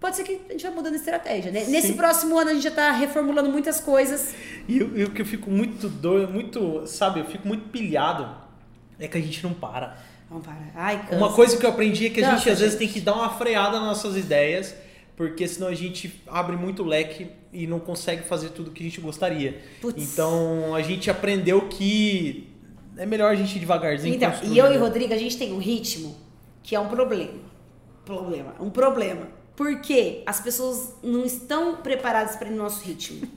Pode 0.00 0.16
ser 0.16 0.24
que 0.24 0.40
a 0.48 0.52
gente 0.52 0.62
vai 0.62 0.74
mudando 0.74 0.94
a 0.94 0.96
estratégia, 0.96 1.52
né? 1.52 1.60
Sim. 1.60 1.70
Nesse 1.70 1.92
próximo 1.92 2.36
ano 2.38 2.50
a 2.50 2.54
gente 2.54 2.62
já 2.62 2.70
está 2.70 2.90
reformulando 2.92 3.50
muitas 3.50 3.78
coisas. 3.78 4.34
E 4.66 4.82
o 4.82 5.10
que 5.10 5.20
eu 5.20 5.26
fico 5.26 5.50
muito 5.50 5.86
doido, 5.86 6.32
muito, 6.32 6.86
sabe, 6.86 7.20
eu 7.20 7.26
fico 7.26 7.46
muito 7.46 7.68
pilhado 7.68 8.34
é 8.98 9.06
que 9.06 9.18
a 9.18 9.20
gente 9.20 9.42
não 9.42 9.52
para. 9.52 9.98
Não 10.30 10.40
para. 10.40 10.56
Ai, 10.74 11.02
cansa. 11.02 11.16
Uma 11.16 11.32
coisa 11.32 11.58
que 11.58 11.66
eu 11.66 11.70
aprendi 11.70 12.06
é 12.06 12.10
que 12.10 12.24
a 12.24 12.30
cansa, 12.30 12.38
gente 12.38 12.50
às 12.50 12.60
vezes 12.60 12.78
tem 12.78 12.88
que 12.88 13.00
dar 13.00 13.14
uma 13.14 13.36
freada 13.36 13.78
nas 13.78 13.88
nossas 13.88 14.16
ideias, 14.16 14.74
porque 15.14 15.46
senão 15.46 15.68
a 15.68 15.74
gente 15.74 16.22
abre 16.26 16.56
muito 16.56 16.82
leque 16.82 17.41
e 17.52 17.66
não 17.66 17.78
consegue 17.78 18.22
fazer 18.22 18.50
tudo 18.50 18.70
que 18.70 18.82
a 18.82 18.86
gente 18.86 19.00
gostaria. 19.00 19.62
Então 19.96 20.74
a 20.74 20.82
gente 20.82 21.10
aprendeu 21.10 21.68
que 21.68 22.48
é 22.96 23.04
melhor 23.04 23.32
a 23.32 23.34
gente 23.34 23.56
ir 23.56 23.60
devagarzinho. 23.60 24.14
Então, 24.14 24.32
e 24.44 24.56
eu 24.56 24.72
e 24.72 24.76
o 24.76 24.80
Rodrigo, 24.80 25.12
a 25.12 25.18
gente 25.18 25.36
tem 25.36 25.52
um 25.52 25.58
ritmo 25.58 26.16
que 26.62 26.74
é 26.74 26.80
um 26.80 26.88
problema. 26.88 27.40
Problema. 28.04 28.54
Um 28.58 28.70
problema. 28.70 29.28
Porque 29.54 30.22
as 30.24 30.40
pessoas 30.40 30.94
não 31.02 31.24
estão 31.24 31.76
preparadas 31.76 32.36
para 32.36 32.48
o 32.48 32.54
nosso 32.54 32.84
ritmo. 32.84 33.28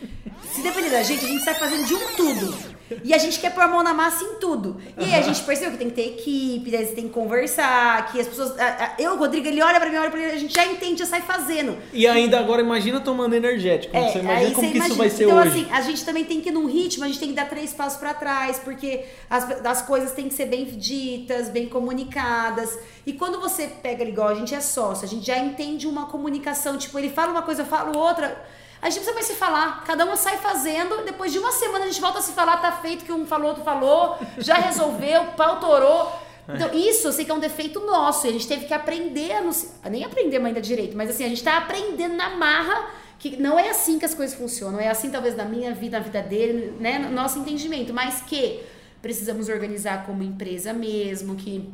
Se 0.52 0.62
depender 0.62 0.90
da 0.90 1.02
gente, 1.02 1.24
a 1.24 1.28
gente 1.28 1.44
sai 1.44 1.54
fazendo 1.54 1.86
de 1.86 1.94
um 1.94 2.16
tudo. 2.16 2.71
E 3.04 3.14
a 3.14 3.18
gente 3.18 3.38
quer 3.38 3.54
pôr 3.54 3.62
a 3.62 3.68
mão 3.68 3.82
na 3.82 3.94
massa 3.94 4.24
em 4.24 4.34
tudo. 4.40 4.80
E 4.98 5.04
aí 5.04 5.14
a 5.14 5.22
gente 5.22 5.42
percebeu 5.42 5.72
que 5.72 5.78
tem 5.78 5.90
que 5.90 5.94
ter 5.94 6.08
equipe, 6.08 6.70
daí 6.70 6.86
você 6.86 6.92
tem 6.92 7.04
que 7.04 7.10
conversar, 7.10 8.10
que 8.10 8.20
as 8.20 8.28
pessoas. 8.28 8.54
Eu, 8.98 9.14
o 9.14 9.16
Rodrigo, 9.18 9.46
ele 9.46 9.62
olha 9.62 9.80
pra 9.80 9.90
mim, 9.90 9.96
olha 9.96 10.10
pra 10.10 10.20
ele, 10.20 10.32
a 10.32 10.38
gente 10.38 10.54
já 10.54 10.66
entende, 10.66 11.00
já 11.00 11.06
sai 11.06 11.22
fazendo. 11.22 11.76
E 11.92 12.06
ainda 12.06 12.38
agora 12.38 12.60
imagina 12.60 13.00
tomando 13.00 13.34
energético. 13.34 13.96
É, 13.96 14.10
você 14.10 14.18
imagina 14.18 14.54
como 14.54 14.70
que 14.70 14.76
imagina. 14.76 14.86
isso 14.86 14.96
vai 14.96 15.10
ser 15.10 15.24
então, 15.24 15.38
hoje. 15.38 15.60
Então, 15.60 15.62
assim, 15.62 15.72
a 15.72 15.80
gente 15.80 16.04
também 16.04 16.24
tem 16.24 16.40
que 16.40 16.48
ir 16.48 16.52
num 16.52 16.66
ritmo, 16.66 17.04
a 17.04 17.06
gente 17.06 17.18
tem 17.18 17.28
que 17.28 17.34
dar 17.34 17.48
três 17.48 17.72
passos 17.72 17.98
para 17.98 18.14
trás, 18.14 18.58
porque 18.58 19.04
as, 19.28 19.48
as 19.64 19.82
coisas 19.82 20.12
têm 20.12 20.28
que 20.28 20.34
ser 20.34 20.46
bem 20.46 20.64
ditas, 20.64 21.48
bem 21.48 21.68
comunicadas. 21.68 22.78
E 23.06 23.12
quando 23.12 23.40
você 23.40 23.66
pega 23.66 24.04
igual, 24.04 24.28
a 24.28 24.34
gente 24.34 24.54
é 24.54 24.60
sócio, 24.60 25.04
a 25.04 25.08
gente 25.08 25.26
já 25.26 25.38
entende 25.38 25.86
uma 25.86 26.06
comunicação, 26.06 26.76
tipo, 26.78 26.98
ele 26.98 27.10
fala 27.10 27.32
uma 27.32 27.42
coisa, 27.42 27.62
eu 27.62 27.66
falo 27.66 27.98
outra 27.98 28.40
a 28.82 28.90
gente 28.90 28.96
precisa 28.96 29.14
mais 29.14 29.26
se 29.26 29.34
falar. 29.34 29.84
Cada 29.84 30.04
um 30.04 30.16
sai 30.16 30.38
fazendo, 30.38 31.04
depois 31.04 31.30
de 31.30 31.38
uma 31.38 31.52
semana 31.52 31.84
a 31.84 31.88
gente 31.88 32.00
volta 32.00 32.18
a 32.18 32.22
se 32.22 32.32
falar, 32.32 32.56
tá 32.56 32.72
feito 32.72 33.04
que 33.04 33.12
um 33.12 33.24
falou, 33.24 33.50
outro 33.50 33.62
falou, 33.62 34.18
já 34.38 34.56
resolveu, 34.56 35.24
pau 35.38 35.60
torou. 35.60 36.12
Então, 36.48 36.68
isso 36.74 37.06
eu 37.06 37.12
sei 37.12 37.24
que 37.24 37.30
é 37.30 37.34
um 37.34 37.38
defeito 37.38 37.78
nosso. 37.78 38.26
E 38.26 38.30
a 38.30 38.32
gente 38.32 38.48
teve 38.48 38.66
que 38.66 38.74
aprender, 38.74 39.40
nos, 39.40 39.72
nem 39.88 40.04
aprender 40.04 40.44
ainda 40.44 40.60
direito, 40.60 40.96
mas 40.96 41.08
assim, 41.08 41.24
a 41.24 41.28
gente 41.28 41.44
tá 41.44 41.58
aprendendo 41.58 42.16
na 42.16 42.30
marra 42.30 42.90
que 43.20 43.36
não 43.36 43.56
é 43.56 43.70
assim 43.70 44.00
que 44.00 44.04
as 44.04 44.14
coisas 44.14 44.36
funcionam. 44.36 44.80
É 44.80 44.88
assim, 44.88 45.08
talvez, 45.08 45.36
na 45.36 45.44
minha 45.44 45.72
vida, 45.72 45.98
na 45.98 46.04
vida 46.04 46.20
dele, 46.20 46.74
né? 46.80 46.98
No 46.98 47.10
nosso 47.10 47.38
entendimento. 47.38 47.94
Mas 47.94 48.20
que 48.22 48.60
precisamos 49.00 49.48
organizar 49.48 50.04
como 50.04 50.24
empresa 50.24 50.72
mesmo, 50.72 51.36
que 51.36 51.72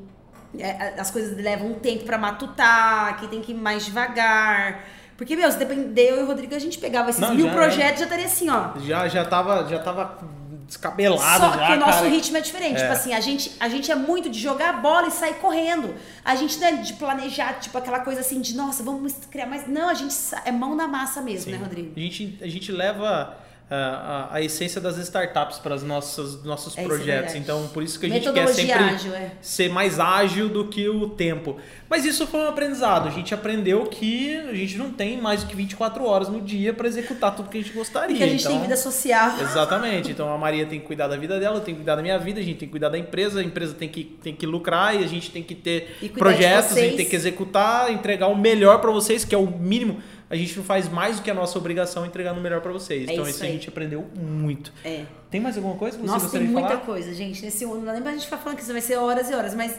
é, 0.58 1.00
as 1.00 1.10
coisas 1.10 1.38
levam 1.38 1.68
um 1.68 1.78
tempo 1.78 2.04
para 2.04 2.18
matutar, 2.18 3.18
que 3.18 3.28
tem 3.28 3.40
que 3.40 3.52
ir 3.52 3.54
mais 3.54 3.86
devagar 3.86 4.84
porque, 5.18 5.34
meu, 5.34 5.50
se 5.50 5.58
depender 5.58 6.10
eu 6.10 6.20
e 6.20 6.22
o 6.22 6.26
Rodrigo, 6.26 6.54
a 6.54 6.60
gente 6.60 6.78
pegava 6.78 7.10
esses 7.10 7.20
não, 7.20 7.34
mil 7.34 7.46
já 7.46 7.52
projetos, 7.52 7.98
já 7.98 8.04
estaria 8.04 8.24
assim, 8.26 8.48
ó. 8.48 8.78
Já, 8.78 9.08
já 9.08 9.24
tava, 9.24 9.68
já 9.68 9.80
tava 9.80 10.16
descabelado 10.64 11.44
Só 11.44 11.58
já, 11.58 11.66
que 11.66 11.72
o 11.72 11.80
nosso 11.80 11.98
cara. 11.98 12.08
ritmo 12.08 12.36
é 12.36 12.40
diferente. 12.40 12.76
É. 12.76 12.82
Tipo 12.82 12.92
assim, 12.92 13.12
a 13.12 13.18
gente, 13.18 13.50
a 13.58 13.68
gente 13.68 13.90
é 13.90 13.96
muito 13.96 14.30
de 14.30 14.38
jogar 14.38 14.68
a 14.68 14.72
bola 14.74 15.08
e 15.08 15.10
sair 15.10 15.34
correndo. 15.34 15.92
A 16.24 16.36
gente 16.36 16.60
não 16.60 16.68
é 16.68 16.72
de 16.74 16.92
planejar, 16.92 17.54
tipo, 17.58 17.76
aquela 17.76 17.98
coisa 17.98 18.20
assim 18.20 18.40
de, 18.40 18.54
nossa, 18.54 18.84
vamos 18.84 19.12
criar 19.28 19.46
mais. 19.46 19.66
Não, 19.66 19.88
a 19.88 19.94
gente 19.94 20.14
é 20.44 20.52
mão 20.52 20.76
na 20.76 20.86
massa 20.86 21.20
mesmo, 21.20 21.46
Sim. 21.46 21.50
né, 21.50 21.64
Rodrigo? 21.64 21.92
A 21.96 22.00
gente, 22.00 22.38
a 22.40 22.46
gente 22.46 22.70
leva 22.70 23.36
a, 23.70 24.28
a 24.32 24.42
essência 24.42 24.80
das 24.80 24.96
startups 24.96 25.58
para 25.58 25.74
os 25.74 25.82
nossos, 25.82 26.42
nossos 26.42 26.76
É, 26.76 26.80
é 26.80 26.84
projetos. 26.84 27.06
verdade. 27.06 27.38
então, 27.38 27.68
por 27.68 27.82
isso 27.82 28.00
que 28.00 28.06
a 28.06 28.08
gente 28.08 28.32
quer 28.32 28.48
sempre 28.48 28.72
ágil, 28.72 29.14
é. 29.14 29.32
ser 29.42 29.68
mais 29.68 30.00
ágil 30.00 30.48
do 30.48 30.68
que 30.68 30.88
o 30.88 31.10
tempo. 31.10 31.58
Mas 31.88 32.04
isso 32.04 32.26
foi 32.26 32.40
um 32.40 32.48
aprendizado. 32.48 33.08
A 33.08 33.10
gente 33.10 33.34
aprendeu 33.34 33.84
que 33.86 34.36
a 34.36 34.54
gente 34.54 34.76
não 34.76 34.90
tem 34.90 35.20
mais 35.20 35.42
do 35.42 35.48
que 35.48 35.56
24 35.56 36.04
horas 36.04 36.28
no 36.28 36.40
dia 36.40 36.72
para 36.72 36.86
executar 36.88 37.34
tudo 37.34 37.48
que 37.48 37.58
a 37.58 37.62
gente 37.62 37.72
gostaria. 37.72 38.08
Porque 38.08 38.24
a 38.24 38.26
gente 38.28 38.40
então, 38.40 38.52
tem 38.52 38.62
vida 38.62 38.76
social. 38.76 39.38
Exatamente. 39.40 40.10
Então 40.10 40.32
a 40.32 40.38
Maria 40.38 40.64
tem 40.66 40.80
que 40.80 40.86
cuidar 40.86 41.08
da 41.08 41.16
vida 41.16 41.38
dela, 41.38 41.56
eu 41.56 41.60
tenho 41.60 41.76
que 41.76 41.82
cuidar 41.82 41.96
da 41.96 42.02
minha 42.02 42.18
vida, 42.18 42.40
a 42.40 42.42
gente 42.42 42.58
tem 42.58 42.68
que 42.68 42.72
cuidar 42.72 42.88
da 42.88 42.98
empresa, 42.98 43.40
a 43.40 43.42
empresa 43.44 43.74
tem 43.74 43.88
que, 43.88 44.04
tem 44.04 44.34
que 44.34 44.46
lucrar 44.46 44.94
e 44.98 45.04
a 45.04 45.06
gente 45.06 45.30
tem 45.30 45.42
que 45.42 45.54
ter 45.54 46.10
projetos, 46.16 46.76
a 46.76 46.80
gente 46.80 46.96
tem 46.96 47.06
que 47.06 47.16
executar, 47.16 47.90
entregar 47.92 48.28
o 48.28 48.36
melhor 48.36 48.80
para 48.80 48.90
vocês, 48.90 49.24
que 49.24 49.34
é 49.34 49.38
o 49.38 49.46
mínimo. 49.46 49.98
A 50.30 50.36
gente 50.36 50.56
não 50.56 50.64
faz 50.64 50.88
mais 50.88 51.16
do 51.16 51.22
que 51.22 51.30
a 51.30 51.34
nossa 51.34 51.58
obrigação 51.58 52.04
entregando 52.04 52.38
o 52.38 52.42
melhor 52.42 52.60
para 52.60 52.72
vocês. 52.72 53.08
É 53.08 53.12
então 53.12 53.24
isso 53.24 53.36
isso 53.36 53.44
a 53.44 53.46
gente 53.46 53.68
aprendeu 53.68 54.06
muito. 54.14 54.72
É. 54.84 55.04
Tem 55.30 55.40
mais 55.40 55.56
alguma 55.56 55.76
coisa 55.76 55.96
que 55.96 56.02
você 56.02 56.06
Nossa, 56.10 56.24
gostaria 56.26 56.46
tem 56.46 56.54
de 56.54 56.60
muita 56.60 56.74
falar? 56.76 56.86
coisa, 56.86 57.14
gente. 57.14 57.42
Nesse 57.42 57.64
ano, 57.64 57.80
não 57.80 57.92
lembra 57.92 58.10
a 58.10 58.12
gente 58.12 58.24
ficar 58.24 58.38
falando 58.38 58.56
que 58.56 58.62
isso 58.62 58.72
vai 58.72 58.82
ser 58.82 58.96
horas 58.96 59.30
e 59.30 59.34
horas, 59.34 59.54
mas 59.54 59.78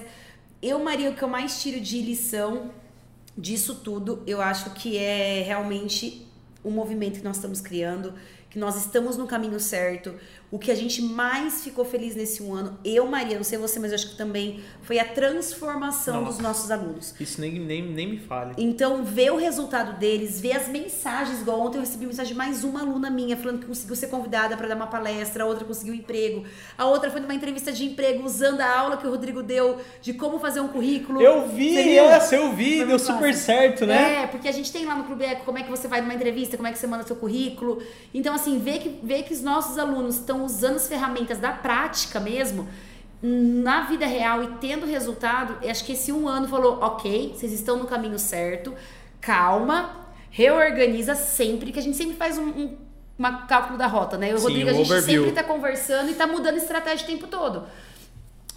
eu, 0.61 0.79
Maria, 0.79 1.11
o 1.11 1.13
que 1.13 1.21
eu 1.21 1.27
mais 1.27 1.61
tiro 1.61 1.79
de 1.79 2.01
lição 2.01 2.71
disso 3.37 3.75
tudo, 3.75 4.23
eu 4.27 4.41
acho 4.41 4.71
que 4.71 4.97
é 4.97 5.43
realmente 5.43 6.25
o 6.63 6.69
movimento 6.69 7.19
que 7.19 7.23
nós 7.23 7.37
estamos 7.37 7.61
criando, 7.61 8.13
que 8.49 8.57
nós 8.57 8.75
estamos 8.75 9.15
no 9.15 9.27
caminho 9.27 9.59
certo. 9.59 10.15
O 10.51 10.57
que 10.57 10.71
a 10.71 10.75
gente 10.75 10.99
mais 11.03 11.63
ficou 11.63 11.85
feliz 11.85 12.15
nesse 12.15 12.41
um 12.41 12.55
ano, 12.55 12.79
eu, 12.83 13.05
Maria, 13.05 13.37
não 13.37 13.43
sei 13.43 13.59
você, 13.59 13.79
mas 13.79 13.91
eu 13.91 13.95
acho 13.95 14.09
que 14.09 14.17
também 14.17 14.61
foi 14.81 14.97
a 14.97 15.05
transformação 15.05 16.21
Nossa. 16.21 16.33
dos 16.33 16.39
nossos 16.39 16.71
alunos. 16.71 17.13
Isso 17.19 17.39
nem, 17.39 17.59
nem, 17.59 17.83
nem 17.83 18.07
me 18.07 18.17
fale. 18.17 18.55
Então, 18.57 19.03
ver 19.03 19.31
o 19.31 19.37
resultado 19.37 19.99
deles, 19.99 20.41
ver 20.41 20.53
as 20.53 20.67
mensagens, 20.67 21.41
igual 21.41 21.61
ontem 21.61 21.77
eu 21.77 21.81
recebi 21.81 22.07
mensagem 22.07 22.33
de 22.33 22.37
mais 22.37 22.63
uma 22.63 22.81
aluna 22.81 23.11
minha 23.11 23.37
falando 23.37 23.59
que 23.59 23.67
conseguiu 23.67 23.95
ser 23.95 24.07
convidada 24.07 24.57
para 24.57 24.67
dar 24.67 24.75
uma 24.75 24.87
palestra, 24.87 25.43
a 25.43 25.45
outra 25.45 25.65
conseguiu 25.65 25.93
um 25.93 25.97
emprego, 25.97 26.43
a 26.75 26.85
outra 26.87 27.11
foi 27.11 27.21
numa 27.21 27.35
entrevista 27.35 27.71
de 27.71 27.85
emprego 27.85 28.25
usando 28.25 28.61
a 28.61 28.79
aula 28.79 28.97
que 28.97 29.05
o 29.05 29.11
Rodrigo 29.11 29.43
deu 29.43 29.77
de 30.01 30.13
como 30.13 30.39
fazer 30.39 30.61
um 30.61 30.67
currículo. 30.67 31.21
Eu 31.21 31.47
vi, 31.47 31.77
essa 31.77 32.35
eu 32.35 32.53
vi, 32.53 32.83
deu 32.83 32.97
super 32.97 33.35
certo, 33.35 33.85
né? 33.85 34.23
É, 34.23 34.27
porque 34.27 34.47
a 34.47 34.51
gente 34.51 34.71
tem 34.71 34.83
lá 34.83 34.95
no 34.95 35.03
Clube 35.03 35.25
Eco 35.25 35.45
como 35.45 35.59
é 35.59 35.63
que 35.63 35.69
você 35.69 35.87
vai 35.87 36.01
numa 36.01 36.15
entrevista, 36.15 36.57
como 36.57 36.67
é 36.67 36.71
que 36.71 36.79
você 36.79 36.87
manda 36.87 37.05
seu 37.05 37.15
currículo. 37.15 37.83
Então, 38.11 38.38
assim, 38.39 38.59
ver 38.59 38.79
que, 38.79 38.99
ver 39.03 39.23
que 39.23 39.33
os 39.33 39.41
nossos 39.41 39.77
alunos 39.77 40.15
estão 40.15 40.43
usando 40.43 40.75
as 40.75 40.87
ferramentas 40.87 41.37
da 41.37 41.51
prática 41.51 42.19
mesmo, 42.19 42.67
na 43.21 43.81
vida 43.81 44.05
real 44.05 44.43
e 44.43 44.47
tendo 44.61 44.85
resultado, 44.85 45.57
acho 45.67 45.83
que 45.83 45.91
esse 45.91 46.11
um 46.11 46.27
ano 46.27 46.47
falou, 46.47 46.79
ok, 46.81 47.33
vocês 47.35 47.51
estão 47.51 47.77
no 47.77 47.85
caminho 47.85 48.17
certo, 48.17 48.73
calma, 49.19 50.07
reorganiza 50.31 51.15
sempre, 51.15 51.71
que 51.71 51.79
a 51.79 51.81
gente 51.81 51.97
sempre 51.97 52.15
faz 52.15 52.37
um, 52.37 52.47
um 52.47 52.77
uma 53.19 53.45
cálculo 53.45 53.77
da 53.77 53.85
rota, 53.85 54.17
né? 54.17 54.31
Eu 54.31 54.37
e 54.37 54.39
o 54.39 54.41
Rodrigo, 54.41 54.69
a 54.69 54.73
gente 54.73 54.85
overview. 54.85 55.25
sempre 55.25 55.35
tá 55.35 55.43
conversando 55.45 56.09
e 56.09 56.13
tá 56.13 56.25
mudando 56.25 56.55
estratégia 56.55 57.03
o 57.03 57.09
tempo 57.09 57.27
todo. 57.27 57.63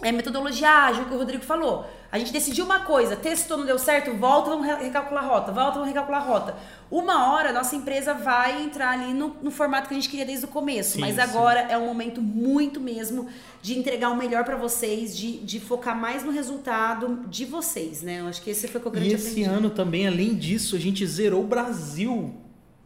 É 0.03 0.11
metodologia 0.11 0.69
ágil 0.69 1.05
que 1.05 1.13
o 1.13 1.17
Rodrigo 1.17 1.43
falou. 1.43 1.85
A 2.11 2.19
gente 2.19 2.31
decidiu 2.31 2.65
uma 2.65 2.81
coisa, 2.81 3.15
testou, 3.15 3.57
não 3.57 3.65
deu 3.65 3.79
certo, 3.79 4.13
volta, 4.13 4.51
vamos 4.51 4.67
re- 4.67 4.83
recalcular 4.83 5.23
a 5.23 5.27
rota, 5.27 5.51
volta, 5.51 5.71
vamos 5.73 5.87
recalcular 5.87 6.21
a 6.21 6.25
rota. 6.25 6.55
Uma 6.91 7.33
hora 7.33 7.49
a 7.49 7.53
nossa 7.53 7.75
empresa 7.75 8.13
vai 8.13 8.61
entrar 8.63 8.89
ali 8.91 9.13
no, 9.15 9.35
no 9.41 9.49
formato 9.49 9.87
que 9.87 9.95
a 9.95 9.97
gente 9.97 10.09
queria 10.09 10.25
desde 10.25 10.45
o 10.45 10.47
começo. 10.47 10.91
Sim, 10.91 10.99
mas 11.01 11.15
sim. 11.15 11.21
agora 11.21 11.61
é 11.61 11.75
um 11.75 11.85
momento 11.87 12.21
muito 12.21 12.79
mesmo 12.79 13.27
de 13.63 13.79
entregar 13.79 14.09
o 14.11 14.15
melhor 14.15 14.43
pra 14.43 14.55
vocês, 14.55 15.17
de, 15.17 15.37
de 15.39 15.59
focar 15.59 15.97
mais 15.99 16.23
no 16.23 16.31
resultado 16.31 17.21
de 17.27 17.45
vocês, 17.45 18.03
né? 18.03 18.19
Eu 18.19 18.27
acho 18.27 18.43
que 18.43 18.51
esse 18.51 18.67
foi 18.67 18.79
o 18.79 18.81
que 18.83 18.87
eu 18.89 18.91
E 18.93 18.95
grande 18.99 19.15
esse 19.15 19.29
aprendi. 19.31 19.49
ano 19.49 19.69
também, 19.71 20.05
além 20.07 20.35
disso, 20.35 20.75
a 20.75 20.79
gente 20.79 21.03
zerou 21.07 21.41
o 21.43 21.47
Brasil 21.47 22.31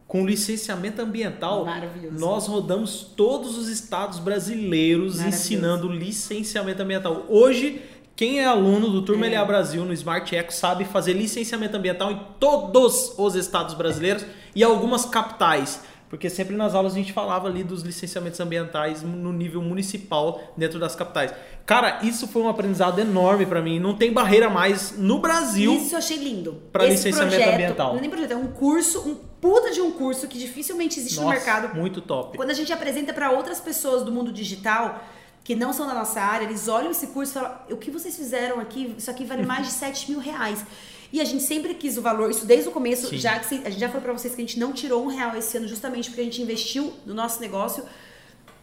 com 0.08 0.26
licenciamento 0.26 1.02
ambiental. 1.02 1.66
Nós 2.12 2.46
rodamos 2.46 3.12
todos 3.14 3.58
os 3.58 3.68
estados 3.68 4.18
brasileiros 4.18 5.20
ensinando 5.20 5.86
licenciamento 5.86 6.82
ambiental. 6.82 7.26
Hoje, 7.28 7.82
quem 8.16 8.40
é 8.40 8.46
aluno 8.46 8.88
do 8.88 9.02
Turma 9.02 9.26
É. 9.26 9.38
LA 9.38 9.44
Brasil 9.44 9.84
no 9.84 9.92
Smart 9.92 10.34
Eco 10.34 10.52
sabe 10.52 10.86
fazer 10.86 11.12
licenciamento 11.12 11.76
ambiental 11.76 12.10
em 12.10 12.20
todos 12.40 13.14
os 13.18 13.34
estados 13.34 13.74
brasileiros 13.74 14.24
e 14.56 14.64
algumas 14.64 15.04
capitais. 15.04 15.82
Porque 16.08 16.30
sempre 16.30 16.56
nas 16.56 16.74
aulas 16.74 16.92
a 16.92 16.96
gente 16.96 17.12
falava 17.12 17.48
ali 17.48 17.62
dos 17.62 17.82
licenciamentos 17.82 18.40
ambientais 18.40 19.02
no 19.02 19.32
nível 19.32 19.60
municipal 19.60 20.40
dentro 20.56 20.78
das 20.78 20.94
capitais. 20.96 21.32
Cara, 21.66 22.00
isso 22.02 22.26
foi 22.26 22.40
um 22.42 22.48
aprendizado 22.48 22.98
enorme 22.98 23.44
pra 23.44 23.60
mim. 23.60 23.78
Não 23.78 23.94
tem 23.94 24.10
barreira 24.10 24.48
mais 24.48 24.96
no 24.96 25.18
Brasil. 25.18 25.74
Isso 25.74 25.94
eu 25.94 25.98
achei 25.98 26.16
lindo. 26.16 26.62
Esse 26.80 26.88
licenciamento 26.88 27.36
projeto, 27.36 27.54
ambiental. 27.54 27.90
Não 27.90 27.98
é 27.98 28.00
nem 28.00 28.10
projeto, 28.10 28.32
é 28.32 28.36
um 28.36 28.48
curso, 28.48 29.06
um 29.06 29.14
puta 29.14 29.70
de 29.70 29.80
um 29.80 29.92
curso 29.92 30.26
que 30.26 30.38
dificilmente 30.38 30.98
existe 30.98 31.16
no 31.16 31.26
Nossa, 31.26 31.34
mercado. 31.34 31.76
muito 31.76 32.00
top. 32.00 32.36
Quando 32.36 32.50
a 32.50 32.54
gente 32.54 32.72
apresenta 32.72 33.12
para 33.12 33.30
outras 33.30 33.60
pessoas 33.60 34.02
do 34.02 34.10
mundo 34.10 34.32
digital 34.32 35.04
que 35.44 35.54
não 35.54 35.72
são 35.72 35.86
da 35.86 35.94
nossa 35.94 36.20
área, 36.20 36.44
eles 36.44 36.68
olham 36.68 36.90
esse 36.90 37.08
curso 37.08 37.32
e 37.32 37.34
falam: 37.34 37.58
o 37.70 37.76
que 37.76 37.90
vocês 37.90 38.16
fizeram 38.16 38.60
aqui? 38.60 38.94
Isso 38.96 39.10
aqui 39.10 39.24
vale 39.24 39.44
mais 39.44 39.66
de 39.66 39.72
7 39.72 40.10
mil 40.10 40.20
reais. 40.20 40.64
E 41.12 41.20
a 41.20 41.24
gente 41.24 41.42
sempre 41.42 41.74
quis 41.74 41.96
o 41.96 42.02
valor, 42.02 42.30
isso 42.30 42.44
desde 42.44 42.68
o 42.68 42.72
começo, 42.72 43.08
Sim. 43.08 43.18
já 43.18 43.38
que 43.38 43.54
a 43.54 43.70
gente 43.70 43.80
já 43.80 43.88
falou 43.88 44.02
pra 44.02 44.12
vocês 44.12 44.34
que 44.34 44.42
a 44.42 44.44
gente 44.44 44.58
não 44.58 44.72
tirou 44.72 45.04
um 45.04 45.08
real 45.08 45.34
esse 45.36 45.56
ano 45.56 45.66
justamente 45.66 46.10
porque 46.10 46.20
a 46.20 46.24
gente 46.24 46.42
investiu 46.42 46.92
no 47.06 47.14
nosso 47.14 47.40
negócio. 47.40 47.84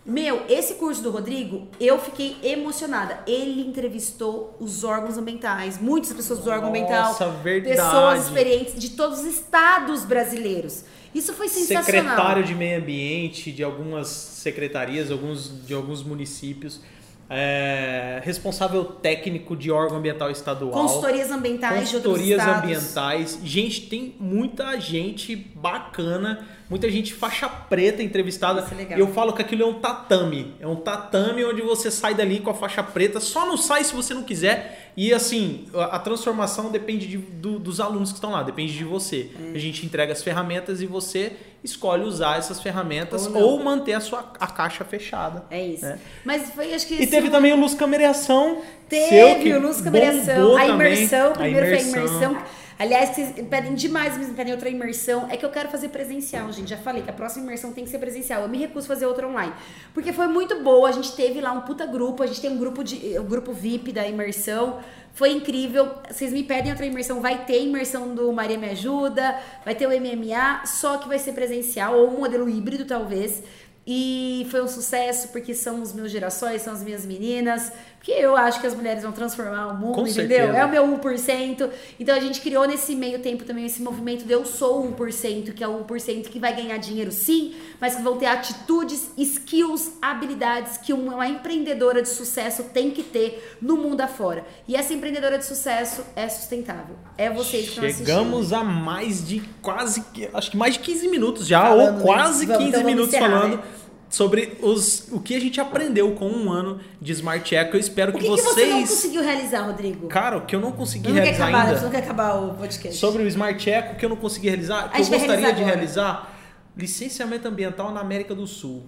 Meu, 0.05 0.43
esse 0.47 0.75
curso 0.75 1.01
do 1.01 1.09
Rodrigo, 1.09 1.67
eu 1.79 1.97
fiquei 1.99 2.37
emocionada. 2.43 3.23
Ele 3.25 3.61
entrevistou 3.61 4.55
os 4.59 4.83
órgãos 4.83 5.17
ambientais, 5.17 5.81
muitas 5.81 6.13
pessoas 6.13 6.41
do 6.41 6.49
órgão 6.51 6.69
ambiental, 6.69 7.07
Nossa, 7.07 7.29
verdade. 7.29 7.75
pessoas 7.75 8.25
experientes 8.25 8.79
de 8.79 8.91
todos 8.91 9.21
os 9.21 9.25
estados 9.25 10.05
brasileiros. 10.05 10.83
Isso 11.15 11.33
foi 11.33 11.47
sensacional. 11.47 11.85
secretário 11.85 12.43
de 12.43 12.53
meio 12.53 12.77
ambiente 12.77 13.51
de 13.51 13.63
algumas 13.63 14.07
secretarias, 14.07 15.09
alguns, 15.09 15.65
de 15.65 15.73
alguns 15.73 16.03
municípios, 16.03 16.81
é, 17.29 18.21
responsável 18.23 18.83
técnico 18.83 19.55
de 19.55 19.71
órgão 19.71 19.97
ambiental 19.97 20.29
estadual, 20.29 20.71
Consultorias 20.71 21.31
ambientais 21.31 21.73
de 21.73 21.95
consultorias 21.95 22.39
estados. 22.39 22.63
ambientais. 22.63 23.39
Gente, 23.43 23.81
tem 23.81 24.15
muita 24.19 24.79
gente 24.79 25.35
bacana, 25.35 26.45
muita 26.69 26.89
gente 26.89 27.13
faixa 27.13 27.49
preta 27.49 28.03
entrevistada. 28.03 28.65
É. 28.89 28.99
Eu 28.99 29.07
falo 29.07 29.33
que 29.33 29.41
aquilo 29.41 29.63
é 29.63 29.65
um 29.65 29.79
tatame, 29.79 30.53
é 30.59 30.67
um 30.67 30.75
tatame 30.75 31.43
onde 31.43 31.61
você 31.61 31.89
sai 31.89 32.13
dali 32.13 32.39
com 32.39 32.51
a 32.51 32.53
faixa 32.53 32.83
preta, 32.83 33.19
só 33.19 33.45
não 33.45 33.57
sai 33.57 33.83
se 33.83 33.93
você 33.93 34.13
não 34.13 34.23
quiser. 34.23 34.84
E 34.97 35.13
assim, 35.13 35.65
a, 35.73 35.95
a 35.97 35.99
transformação 35.99 36.71
depende 36.71 37.05
de- 37.07 37.17
do- 37.17 37.59
dos 37.59 37.79
alunos 37.81 38.09
que 38.11 38.17
estão 38.17 38.31
lá, 38.31 38.43
depende 38.43 38.73
de 38.77 38.83
você. 38.85 39.29
É. 39.51 39.55
A 39.55 39.59
gente 39.59 39.85
entrega 39.85 40.13
as 40.13 40.23
ferramentas 40.23 40.81
e 40.81 40.85
você 40.85 41.33
escolhe 41.63 42.03
usar 42.03 42.37
essas 42.37 42.61
ferramentas 42.61 43.27
Ou 43.27 43.35
ou, 43.41 43.63
manter 43.63 43.93
a 43.93 43.99
sua 43.99 44.31
a 44.39 44.47
caixa 44.47 44.85
fechada. 44.85 45.43
É 45.51 45.65
isso. 45.65 45.85
É. 45.85 45.97
Mas 46.23 46.49
foi, 46.51 46.73
acho 46.73 46.87
que. 46.87 46.93
E 46.95 47.07
teve 47.07 47.29
também 47.29 47.51
o 47.53 47.57
Luz 47.59 47.73
Cameriação. 47.73 48.61
Teve 48.87 49.53
o 49.53 49.59
Luz 49.61 49.81
Cameriação, 49.81 50.35
bombou 50.35 50.57
a 50.57 50.65
também. 50.65 50.93
imersão. 50.93 51.27
A 51.31 51.33
Primeiro 51.33 51.65
foi 51.65 51.75
a 51.77 51.81
imersão. 51.81 52.37
Aliás, 52.77 53.11
vocês 53.11 53.33
pedem 53.49 53.73
demais, 53.73 54.17
me 54.17 54.33
pedem 54.33 54.53
outra 54.53 54.69
imersão. 54.69 55.27
É 55.29 55.37
que 55.37 55.45
eu 55.45 55.49
quero 55.49 55.69
fazer 55.69 55.89
presencial, 55.89 56.51
gente. 56.51 56.69
Já 56.69 56.77
falei 56.77 57.01
que 57.01 57.09
a 57.09 57.13
próxima 57.13 57.45
imersão 57.45 57.71
tem 57.71 57.85
que 57.85 57.89
ser 57.89 57.99
presencial. 57.99 58.41
Eu 58.41 58.49
me 58.49 58.57
recuso 58.57 58.85
a 58.85 58.87
fazer 58.89 59.05
outra 59.05 59.25
online. 59.27 59.53
Porque 59.93 60.11
foi 60.11 60.27
muito 60.27 60.61
boa. 60.61 60.89
A 60.89 60.91
gente 60.91 61.15
teve 61.15 61.39
lá 61.39 61.53
um 61.53 61.61
puta 61.61 61.85
grupo. 61.85 62.21
A 62.21 62.27
gente 62.27 62.41
tem 62.41 62.51
um 62.51 62.57
grupo 62.57 62.83
de. 62.83 63.17
O 63.17 63.23
grupo 63.23 63.53
VIP 63.53 63.93
da 63.93 64.05
imersão. 64.05 64.79
Foi 65.13 65.31
incrível. 65.31 65.89
Vocês 66.11 66.33
me 66.33 66.43
pedem 66.43 66.71
outra 66.71 66.85
imersão. 66.85 67.21
Vai 67.21 67.45
ter 67.45 67.63
imersão 67.63 68.13
do 68.13 68.31
Maria 68.33 68.57
Me 68.57 68.69
Ajuda, 68.71 69.39
vai 69.63 69.73
ter 69.73 69.87
o 69.87 69.89
MMA, 69.89 70.65
só 70.65 70.97
que 70.97 71.07
vai 71.07 71.17
ser 71.17 71.31
presencial, 71.31 71.97
ou 71.97 72.09
um 72.09 72.19
modelo 72.19 72.49
híbrido, 72.49 72.83
talvez. 72.83 73.41
E 73.87 74.47
foi 74.49 74.61
um 74.61 74.67
sucesso 74.67 75.27
porque 75.29 75.53
são 75.53 75.81
os 75.81 75.93
meus 75.93 76.11
gerações, 76.11 76.63
são 76.63 76.73
as 76.73 76.83
minhas 76.83 77.05
meninas. 77.05 77.71
Porque 78.05 78.19
eu 78.19 78.37
acho 78.37 78.61
que 78.61 78.67
as 78.67 78.75
mulheres 78.75 79.01
vão 79.01 79.11
transformar 79.11 79.65
o 79.65 79.73
mundo, 79.73 79.95
Com 79.95 80.05
entendeu? 80.05 80.37
certeza. 80.37 80.57
É 80.59 80.63
o 80.63 80.69
meu 80.69 80.87
1%. 80.99 81.69
Então 81.99 82.15
a 82.15 82.19
gente 82.19 82.39
criou 82.39 82.67
nesse 82.67 82.95
meio 82.95 83.17
tempo 83.17 83.43
também 83.43 83.65
esse 83.65 83.81
movimento 83.81 84.25
de 84.25 84.31
eu 84.31 84.45
sou 84.45 84.87
1%, 84.93 85.53
que 85.53 85.63
é 85.63 85.67
o 85.67 85.83
1% 85.83 86.25
que 86.25 86.37
vai 86.37 86.55
ganhar 86.55 86.77
dinheiro 86.77 87.11
sim, 87.11 87.55
mas 87.81 87.95
que 87.95 88.03
vão 88.03 88.15
ter 88.15 88.27
atitudes, 88.27 89.09
skills, 89.17 89.93
habilidades 89.99 90.77
que 90.77 90.93
uma 90.93 91.27
empreendedora 91.27 92.03
de 92.03 92.09
sucesso 92.09 92.65
tem 92.65 92.91
que 92.91 93.01
ter 93.01 93.57
no 93.59 93.75
mundo 93.75 94.01
afora. 94.01 94.45
E 94.67 94.75
essa 94.75 94.93
empreendedora 94.93 95.39
de 95.39 95.45
sucesso 95.45 96.03
é 96.15 96.29
sustentável. 96.29 96.95
É 97.17 97.31
vocês 97.31 97.63
que 97.63 97.69
estão 97.69 97.85
assistindo. 97.85 98.05
Chegamos 98.05 98.53
a 98.53 98.63
mais 98.63 99.27
de 99.27 99.41
quase, 99.63 100.03
acho 100.31 100.51
que 100.51 100.57
mais 100.57 100.75
de 100.75 100.81
15 100.81 101.07
minutos 101.07 101.47
já, 101.47 101.63
Falando, 101.63 101.97
ou 101.97 102.03
quase? 102.03 102.45
Vamos, 102.45 102.65
15 102.65 102.69
então 102.69 102.85
minutos 102.85 103.07
encerrar, 103.15 103.39
falando 103.39 103.57
né? 103.57 103.63
Sobre 104.09 104.57
os, 104.61 105.07
o 105.11 105.19
que 105.19 105.35
a 105.35 105.39
gente 105.39 105.59
aprendeu 105.59 106.11
com 106.13 106.27
um 106.29 106.51
ano 106.51 106.79
de 107.01 107.11
Smart 107.11 107.55
Eco. 107.55 107.75
Eu 107.75 107.79
espero 107.79 108.11
O 108.11 108.13
que, 108.13 108.19
que, 108.19 108.25
que 108.25 108.29
você 108.41 108.65
não 108.65 108.77
vocês. 108.77 108.89
conseguiu 108.89 109.21
realizar, 109.21 109.61
Rodrigo? 109.63 110.07
Cara, 110.07 110.37
o 110.37 110.45
que 110.45 110.55
eu 110.55 110.59
não 110.59 110.71
consegui 110.71 111.07
não 111.09 111.15
realizar 111.15 111.47
acabar, 111.47 111.65
ainda. 111.65 111.77
você 111.77 111.83
não 111.85 111.91
quer 111.91 112.03
acabar 112.03 112.33
o 112.35 112.53
podcast. 112.53 112.97
Sobre 112.99 113.23
o 113.23 113.27
Smart 113.27 113.69
Eco, 113.69 113.93
o 113.93 113.97
que 113.97 114.05
eu 114.05 114.09
não 114.09 114.15
consegui 114.17 114.47
realizar, 114.49 114.89
que 114.91 115.01
eu 115.01 115.05
gostaria 115.05 115.53
de 115.53 115.63
realizar 115.63 115.65
realizar, 115.65 116.35
licenciamento 116.77 117.47
ambiental 117.47 117.91
na 117.91 117.99
América 118.01 118.33
do 118.35 118.47
Sul. 118.47 118.83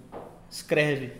Escreve. 0.49 1.13